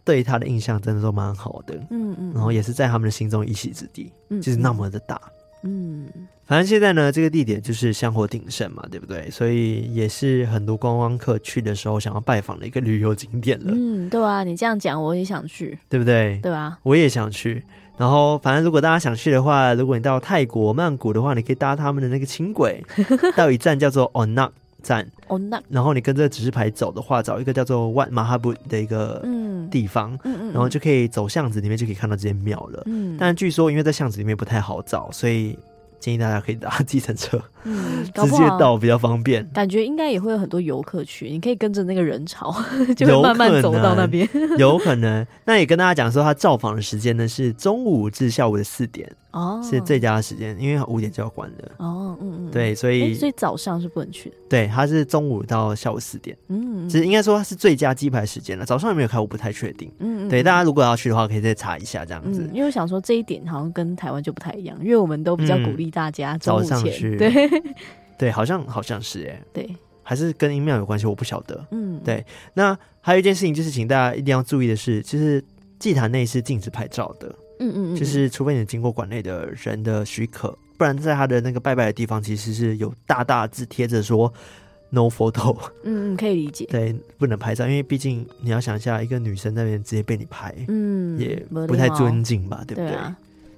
[0.08, 5.20] 对他的印象真的都蛮好的，嗯嗯，然后也是在他们的心中一席之地，嗯，就是那么的大，
[5.64, 6.08] 嗯，
[6.46, 9.28] 反正现在呢，这个地点就是香火鼎盛嘛，对不对？
[9.30, 13.66] 所以也是很多观光客去的时候想要拜访的一个旅游景点了。
[13.74, 16.40] 嗯，对啊，你这样讲我也想去，对不对？
[16.42, 17.62] 对啊，我也想去。
[17.98, 22.82] 然后反正如果大家想去的话，如果你到泰国曼谷的话，你可以搭他们的那个轻轨
[23.36, 24.52] 到一站叫做 Onak
[24.88, 25.38] 站，oh.
[25.68, 29.22] 然后你跟这个指示牌走的话，找一个叫做万马哈布的一个
[29.70, 32.82] 地方，嗯嗯嗯、然后就可以走巷子里面就可以看到这间庙了。
[32.86, 35.58] 嗯，但据说因为在巷子里面不太好找，所以。
[35.98, 39.46] 建议大家可以搭计程车，嗯， 直接到比较方便。
[39.52, 42.54] 感觉应该也会有很多游客去，你可以跟着那个人潮，
[42.96, 44.28] 就会慢慢走到那边。
[44.58, 51.56] 有可能，那也跟大家讲说，他造访的时间呢是中午至下午的四点，哦，是最佳的时间，因为五点就要关了。
[51.78, 54.36] 哦，嗯嗯，对，所以所以早上是不能去的。
[54.48, 58.64] 对，他是中午到下午四点，嗯，其实应该说它是最佳鸡排时间了。
[58.64, 59.92] 早上有没有开，我不太确定。
[59.98, 62.48] 嗯嗯，对，大家如果要去的话，可以再查一下这样子。
[62.52, 65.88] 因为我想说这一点好像跟台湾就不太一样，因为我们都比较鼓励。
[65.90, 67.32] 大家早上去，对
[68.18, 71.66] 对，好像好像是哎， 对，还是跟音庙有关系，我不晓得。
[71.70, 72.24] 嗯，对。
[72.54, 75.42] 那还有一件事情就是，请大家一定要注意的是，就是
[75.78, 77.28] 祭坛内是禁止拍照的。
[77.60, 84.32] 嗯嗯嗯，就是除非你经过馆内的人的许可，不然在他的那个拜拜的地方，其实是有大大字贴着说
[84.90, 85.56] “no photo”。
[85.84, 86.66] 嗯嗯，可以理解。
[86.70, 92.96] 对，不能拍照，因为毕竟你要想一下，一个女生那边直接被你拍，嗯，也不太尊敬吧，对不对？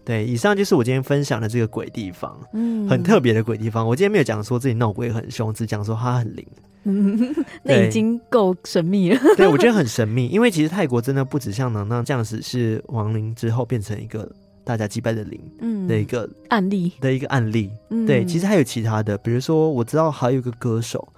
[0.03, 3.87] 对，以上就是我今天分享的这个鬼地方，嗯，很特别的鬼地方。
[3.87, 6.47] 我今天没有讲说自己闹鬼很凶，只讲说它很灵，
[6.85, 9.21] 嗯， 那已经够神秘了。
[9.37, 14.29] 对，我觉得很神秘，因为其实泰国真的不止像能那这样子，是亡灵之后变成一个
[14.65, 17.71] 大家祭拜的灵，嗯，的一个案例的一个案例。
[17.91, 21.09] 嗯，对，其实还有其他的，比如说我知道还有一个歌手，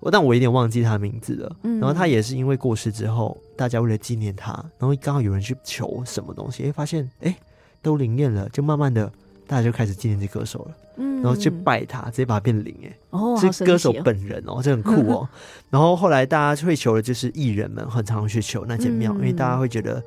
[0.00, 1.56] 我但我有点忘记他名字了。
[1.62, 7.36] 嗯，然后他也是因为过世之后，大家为了纪念他，然后刚好有人去求什么东西，哎，发现哎。
[7.84, 9.10] 都灵验了，就慢慢的，
[9.44, 15.28] 大家就开始纪念这歌手了，嗯，然后去拜他，直接把他变灵，哎，哦，是歌手本人哦，这很酷哦。
[15.68, 20.00] 然后后来大家会求的就是艺人们，很常去求那间庙，因为大家会觉得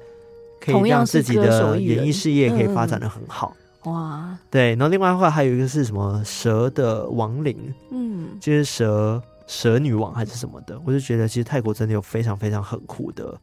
[0.65, 4.71] 可以让自己的演艺事业可以发展的很好，哇，对。
[4.71, 7.57] 然后另外的话还有一个是什么蛇的亡灵，
[7.91, 13.37] 嗯，就是蛇蛇女王还是什么的，我就觉得其实泰国真的有非常非常很酷的。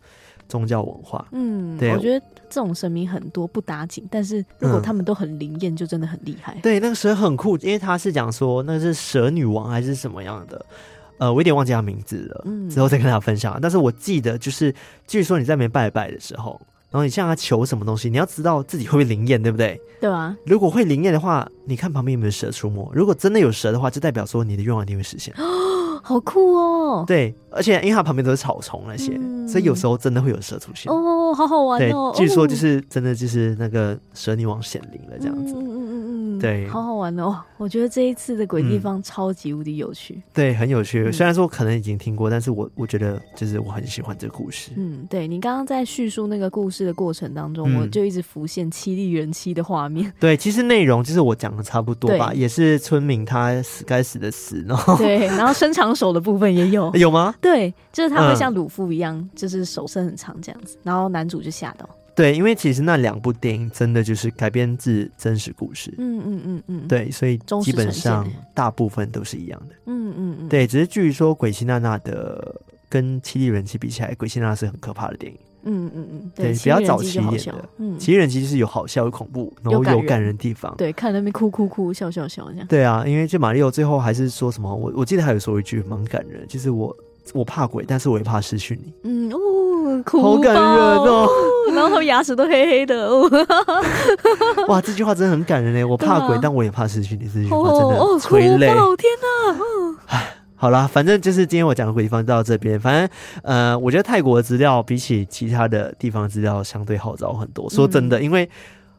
[0.48, 6.54] 宗教文化，嗯，对，我觉得这种神明很多不打紧，但是如果他们都很灵验，就真的很厉害。
[6.62, 10.66] 对，那个蛇很酷，因为他是讲说那是蛇女王还是什么样的，
[11.16, 13.58] 呃，我有点忘记他名字了，嗯，之后再跟大家分享。
[13.62, 14.74] 但是我记得就是，
[15.06, 16.60] 据说你在那边拜拜的时候，
[16.92, 19.80] 然后你向他求什么东西，你要知道自己会不会灵验，对不对？
[20.00, 20.36] 对啊。
[20.44, 22.88] 如果会灵验的话，你看旁边有没有蛇出没？
[22.92, 25.34] 如果真的有蛇的话，就代表说你的愿望一定会实现。
[25.38, 27.04] 哦 好酷哦！
[27.06, 32.12] 对，而且因为它旁边都是草丛那些，嗯、所以有时候真的会有蛇出现哦，好好玩哦。
[32.16, 35.54] 对，据说就是真的就是那个蛇女王显灵了这样子。
[36.42, 37.40] 对，好好玩哦。
[37.56, 41.10] 我觉得这一次的鬼地方超级无敌有趣，嗯，对，很有趣。
[41.12, 44.72] 虽然说可能已经听过，但是我我觉得就是我很喜欢这个故事。
[44.76, 50.12] 嗯，对，你刚刚在叙述那个故事的过程当中，嗯、我就一直浮现凄厉人妻的画面。
[50.18, 57.32] 对，其实内容就是我讲的差不多吧，也是村民他死该死的死，然后对，然后伸长手的部分也有， 有吗？
[57.40, 61.88] 对，就是他会像鲁夫一样，嗯、就是手伸很长这样子，然后男主就吓到。
[62.14, 65.92] 对，因为其实那两部电影真的就是改编自真实故事。
[65.98, 66.88] 嗯嗯嗯嗯。
[66.88, 69.74] 对，所以基本上大部分都是一样的。
[69.86, 70.48] 嗯嗯嗯。
[70.48, 75.38] 对，只是据说《鬼泣娜娜》的跟《凄厉人妻》比起来，《鬼泣娜娜》是很可怕的电影。
[75.64, 76.32] 嗯嗯嗯。
[76.34, 77.68] 对，比较早期一点的。
[77.78, 77.98] 嗯。
[77.98, 80.74] 凄厉人妻就是有好笑、有恐怖，然后有感人的地方。
[80.76, 82.66] 对，看那边哭哭哭、笑笑笑这样。
[82.66, 86.94] 对啊，因为就马里奥最后还是说什么，我我记得还有说一句蛮感人，就是我
[87.32, 88.92] 我怕鬼，但是我也怕失去你。
[89.04, 89.11] 嗯
[90.04, 91.28] 好感人哦。
[91.72, 93.30] 然后牙齿都黑黑的，哦，
[94.68, 95.82] 哇，这句话真的很感人嘞！
[95.86, 97.26] 我怕鬼，啊、但我也怕失去你。
[97.26, 98.68] 这句话真的催泪。
[98.68, 99.96] 哦，天哪！
[100.08, 102.78] 唉，好啦，反正就是今天我讲的鬼地方到这边。
[102.78, 103.08] 反正
[103.42, 107.70] 呃，我觉得泰国的资料比起其他的地方资料相对好找很多。
[107.70, 108.48] 说真的，嗯、因为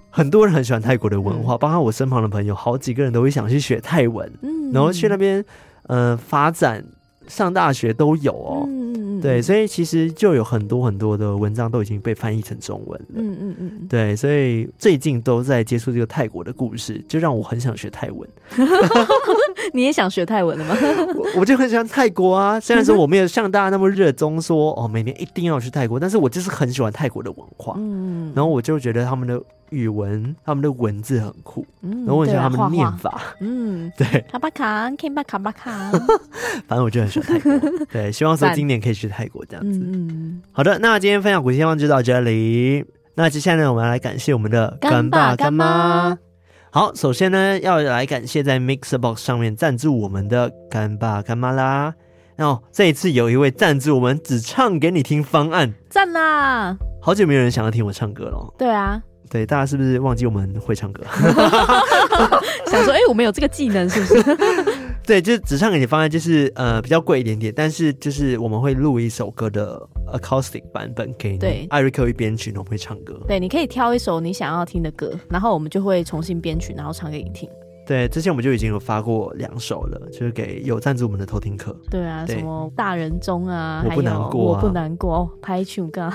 [0.09, 5.43] 很多人很喜欢泰国的文化，嗯、包括我身旁的朋友，好几个人都会想去学泰文，嗯、然后去那边
[5.87, 6.83] 呃发展。
[7.27, 18.27] 上大学都有哦，嗯、对，所以其实就有很多很多的文章都已经被翻译成中文了，嗯嗯嗯，对，所以最近都在接触这个泰国的故事，就让我很想学泰文。
[19.73, 20.77] 你也想学泰文了吗？
[21.15, 29.41] 我我就很喜欢泰国啊，虽然说我没有像大家那么热衷说哦，每年一定要去泰国，但是我就是很喜欢泰国的文化，嗯，然后我就觉得他们的。
[29.73, 35.91] 语文，他们的文字很酷，然后我很喜欢他们的念法，嗯， 对，卡巴卡，K 巴卡巴卡，
[36.67, 39.79] 反正我就很喜欢泰国，对，希望说今年可以去泰国这样子。
[39.83, 46.17] 嗯，好的，那今天分享古希望就到这里，那接下来呢，我们要来感谢我们的干爸干妈。
[46.69, 51.93] 好，首先呢，要来感谢在 MixerBox 上面赞助我们的干爸干妈啦。
[52.35, 56.75] 然后这一次有一位赞助我们只唱给你听方案，赞啦！
[56.99, 58.99] 好久没有人想要听我唱歌了，对啊。
[59.33, 61.03] 对，大家是不是忘记我们会唱歌？
[62.69, 64.37] 想说，哎、欸，我们有这个技能，是不是？
[65.03, 69.81] 对，就只唱给你方案，就是呃比较贵一点点，但是就是我们会录一首歌的
[70.13, 71.39] acoustic 版本给你。
[71.39, 73.19] 对，艾瑞克会编曲，我们会唱歌。
[73.27, 77.49] 对，你可以挑一首你想要听的歌，然后我们就会重新编曲，然后唱给你听。
[77.85, 81.75] 对，之前我们就已经有发过两首了，就是给有赞助我们的偷听客。
[81.89, 86.09] 对啊，对什么大人中啊，我不难过、啊，我不难过哦，排球歌，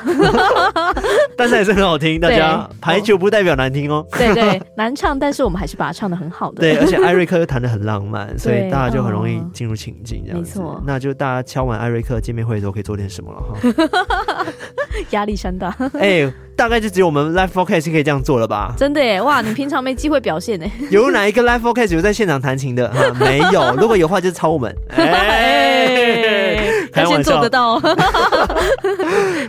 [1.36, 2.18] 但是还是很好听。
[2.20, 4.06] 大家排球不代表难听哦。
[4.12, 6.60] 对对，难唱，但是我们还是把它唱的很好的。
[6.60, 10.58] 对，而且 艾瑞克又弹的很浪漫，所以大家就很容易进入情境，这样子。
[10.58, 14.46] 没错，那就大家敲完艾瑞克见面会的时候可以做点什么了哈。
[15.10, 15.74] 压力山大。
[15.98, 16.32] 哎。
[16.58, 18.74] 大概就只有我们 live forecast 可以这样做了吧？
[18.76, 19.22] 真的耶！
[19.22, 20.66] 哇，你平常没机会表现呢。
[20.90, 22.88] 有哪一个 live forecast 有在现场弹琴的？
[22.90, 23.76] 哈，没有。
[23.76, 24.74] 如果有话，就是抄我们。
[24.88, 26.58] 哎，
[26.92, 27.80] 他先做得到，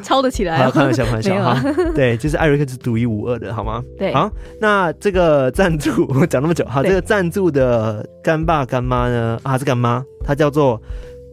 [0.04, 0.60] 抄得起来。
[0.60, 1.60] 好，开玩笑，开玩笑哈。
[1.96, 3.82] 对，就是艾瑞克是独一无二的，好吗？
[3.98, 4.14] 对。
[4.14, 4.30] 好，
[4.62, 9.40] 那这个赞助我讲那么久，好，这个赞助的干爸干妈呢？
[9.42, 10.80] 啊，是干妈，她叫做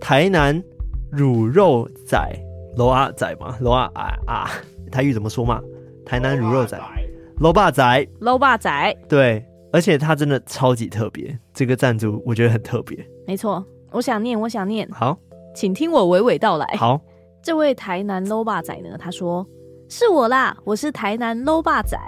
[0.01, 0.59] 台南
[1.13, 2.19] 乳肉仔，
[2.77, 4.51] 罗阿仔嘛，罗阿啊啊。
[4.91, 5.61] 台语怎么说嘛？
[6.05, 6.81] 台南卤肉仔，
[7.41, 12.97] 卤霸仔，卤霸仔，对，而且他真的超级特别，这个赞助我觉得很特别。
[13.27, 14.89] 没错，我想念，我想念。
[14.93, 15.19] 好，
[15.57, 16.67] 请听我娓娓道来。
[16.79, 17.01] 好，
[17.43, 19.45] 这位台南卤霸仔呢，他说
[19.89, 21.99] 是我啦，我是台南卤霸仔，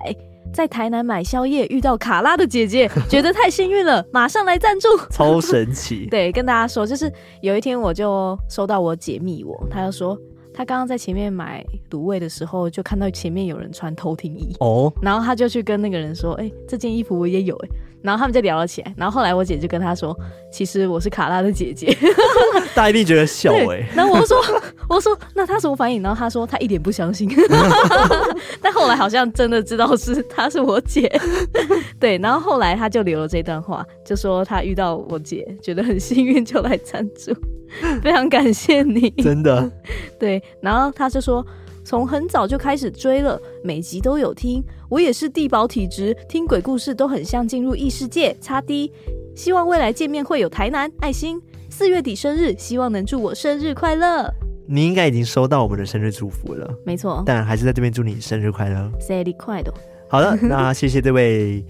[0.54, 6.06] 在台南买宵夜遇到卡拉的姐姐， 觉得太幸运了，马上来赞助，超神奇。
[6.12, 7.12] 对，跟大家说，就是
[7.42, 10.16] 有一天我就收到我姐密我，他就说。
[10.54, 17.68] 他刚刚在前面买卤味的时候，就看到前面有人穿偷听衣哦，然后他就去跟那个人说：“哎、欸，这件衣服我也有哎。”
[18.00, 18.94] 然后他们就聊了起来。
[18.96, 20.16] 然后后来我姐就跟他说
[20.52, 21.96] ：“其实我是卡拉的姐姐。
[22.72, 23.84] ”大家一定觉得笑哎。
[23.92, 24.40] 然后我说
[24.88, 27.28] ：“我说那他什么反应？”然后他说：“他一点不相信。
[28.62, 31.10] ”但后来好像真的知道是他是我姐。
[31.98, 37.34] 对，然后后来他就留了这段话，就说他遇到我姐，觉得很幸运，就来赞助。
[38.02, 39.70] 非常感谢你，真的。
[40.18, 41.44] 对，然后他就说，
[41.84, 44.62] 从很早就开始追了，每集都有听。
[44.88, 48.34] 我也是地保体质，听鬼故事都很像进入异世界。
[48.40, 48.90] 擦滴，
[49.34, 51.40] 希望未来见面会有台南爱心。
[51.70, 54.32] 四月底生日，希望能祝我生日快乐。
[54.66, 57.22] 你应该已经收到我们的生日祝福了，没错。
[57.24, 59.72] 但还是在这边祝你生日快乐，生日快乐。
[60.08, 61.64] 好的，那谢谢这位。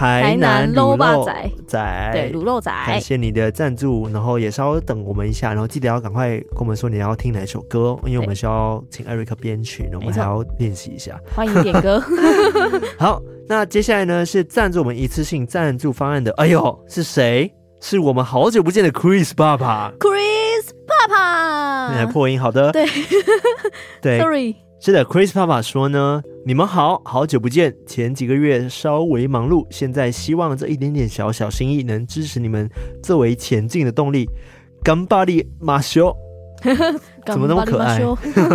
[0.00, 11.20] 台南卤肉仔，仔，对卤肉仔，感谢你的赞助，然后也稍微等我们一下，然后记得要赶快跟我们说你要听哪首歌，因为我们需要请艾瑞克编曲，然后我们还要练习一下。
[11.36, 12.02] 欢迎点歌。
[12.98, 17.52] 好，那接下来呢是赞助我们一次性赞助方案的，哎呦，是谁？
[17.82, 19.92] 是我们好久不见的 Chris 爸爸。
[20.00, 22.72] Chris 爸爸，你还破音，好的。
[22.72, 22.86] 对，
[24.00, 24.56] 对， Sorry。
[24.82, 27.75] 是的，Chris 爸爸说呢，你们好，好久不见。
[27.85, 32.69] 前几个月稍微忙碌，现在希望这一点点小小心意能支持你们
[33.01, 34.27] 作为前进的动力。
[34.85, 36.15] 顽张りましょ
[36.63, 37.99] う，怎么那么可爱？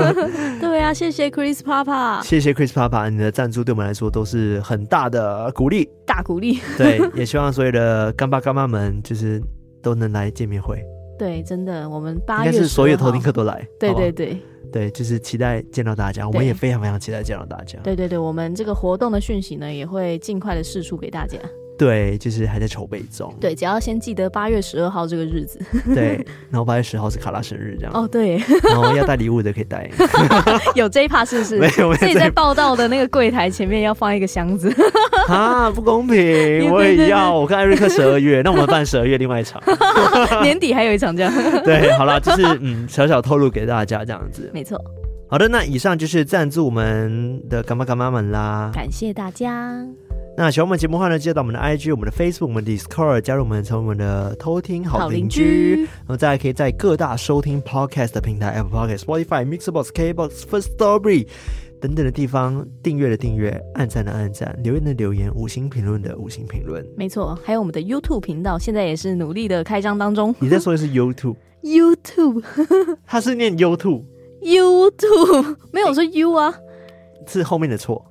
[0.61, 6.61] 对啊，谢谢 Chris 爸爸，谢谢 Chris 爸爸，你的赞助对我们来说都是很大的鼓励，大鼓励。
[6.78, 9.42] 对，也希望所有的干爸干妈们就是
[9.82, 10.80] 都能来见面会。
[11.18, 13.66] 对，真的，我们八月应该是所有偷听客都来。
[13.80, 14.40] 对对对。
[14.76, 17.80] 对，就是期待见到大家，我们也非常非常期待见到大家。
[17.82, 21.39] 对对对，我们这个活动的讯息呢，也会尽快的释出给大家。
[21.78, 23.34] 对，就是还在筹备中。
[23.39, 25.59] 对，只要先记得八月十二号这个日子。
[25.93, 27.91] 对，然后八月十号是卡拉生日，这样。
[27.93, 28.38] 哦，对。
[28.63, 29.89] 然后要带 礼物的可以带。
[30.76, 31.59] 有这一趴是不是？
[31.59, 34.73] 没有，所以在报道的那个柜台前面要放一个箱子。
[35.28, 36.71] 啊，不公平！
[36.71, 37.34] 我也要。
[37.34, 39.61] 我跟艾瑞克十二月，那我们办十二月另外一场。
[40.41, 41.34] 年底还有一场这样。
[41.63, 44.49] 对，好了，就是嗯，小小透露给大家这样子。
[44.53, 44.80] 没错。
[45.28, 48.69] 好的，那以上就是赞助我们的干妈干妈们啦。
[48.73, 49.86] 感谢大家。
[50.38, 55.86] 那喜欢我们节目的话呢，记得到我们的 IG、我们的 Facebook、我们的 Discord 加入我们，成为我们的偷听好邻居。
[55.86, 61.25] 然后大家可以在各大收听 Podcast 的平台，Apple Podcast、Spotify、Mixbox、KBox、Firstory
[61.79, 66.86] 等等的地方订阅的订阅，按赞的按赞，留言的留言，五星评论的五星评论。
[66.97, 70.36] 没错，还有我们的 YouTube 频道，现在也是努力的开张当中。
[70.39, 72.43] 你在说的是 YouTube？YouTube，
[73.07, 76.53] 他 是念 YouTube，YouTube 没有说 U 啊，
[77.25, 78.05] 是后面的错。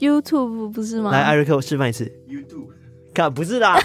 [0.00, 1.10] YouTube 不是吗？
[1.12, 2.04] 来，艾瑞克，我示范一次。
[2.28, 2.66] YouTube，
[3.14, 3.78] 看不是啦，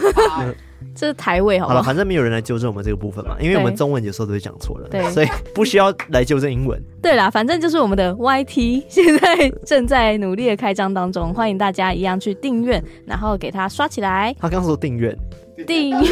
[0.95, 6.81] 这是台位好，好了，反正没有人来纠正我们这个部分嘛，因为我们中文有时候都会讲错了，对，所以不需要来纠正英文。
[7.01, 14.35] 对啦，反正就是我们的 YT 现在正在努力的开张当中，欢迎大家一样去订阅，然后给它刷起来。
[14.39, 15.17] 他刚说订阅。
[15.65, 16.07] 订阅，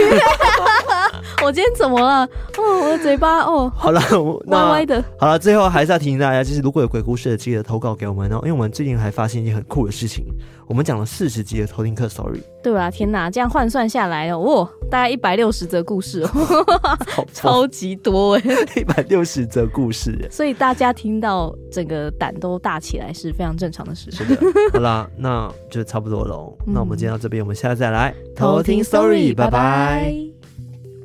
[1.43, 2.26] 我今天怎么了？
[2.57, 4.01] 哦，我的嘴巴哦，好了，
[4.47, 5.03] 歪歪的。
[5.20, 10.26] 好了，最后还是要提醒大家，就是如果有鬼故事的，记得投稿给我们哦，因为我们最近还发现一件很酷的事情，
[10.68, 12.41] 我们讲了四十集的偷听客 story。
[12.63, 16.30] 对啊，天哪，这样换算下来哦，哇，大概一百六十则故事哦，
[17.32, 18.41] 超级多哎，
[18.76, 24.26] 一百六十则故事，所以大家听到整个胆都大起来是非常正常的事情。
[24.26, 24.41] 是的，
[24.74, 26.57] 好啦，那就差不多喽。
[26.66, 29.36] 那我们今天到这边，我们下次再来偷听 story。
[29.36, 30.34] 拜拜。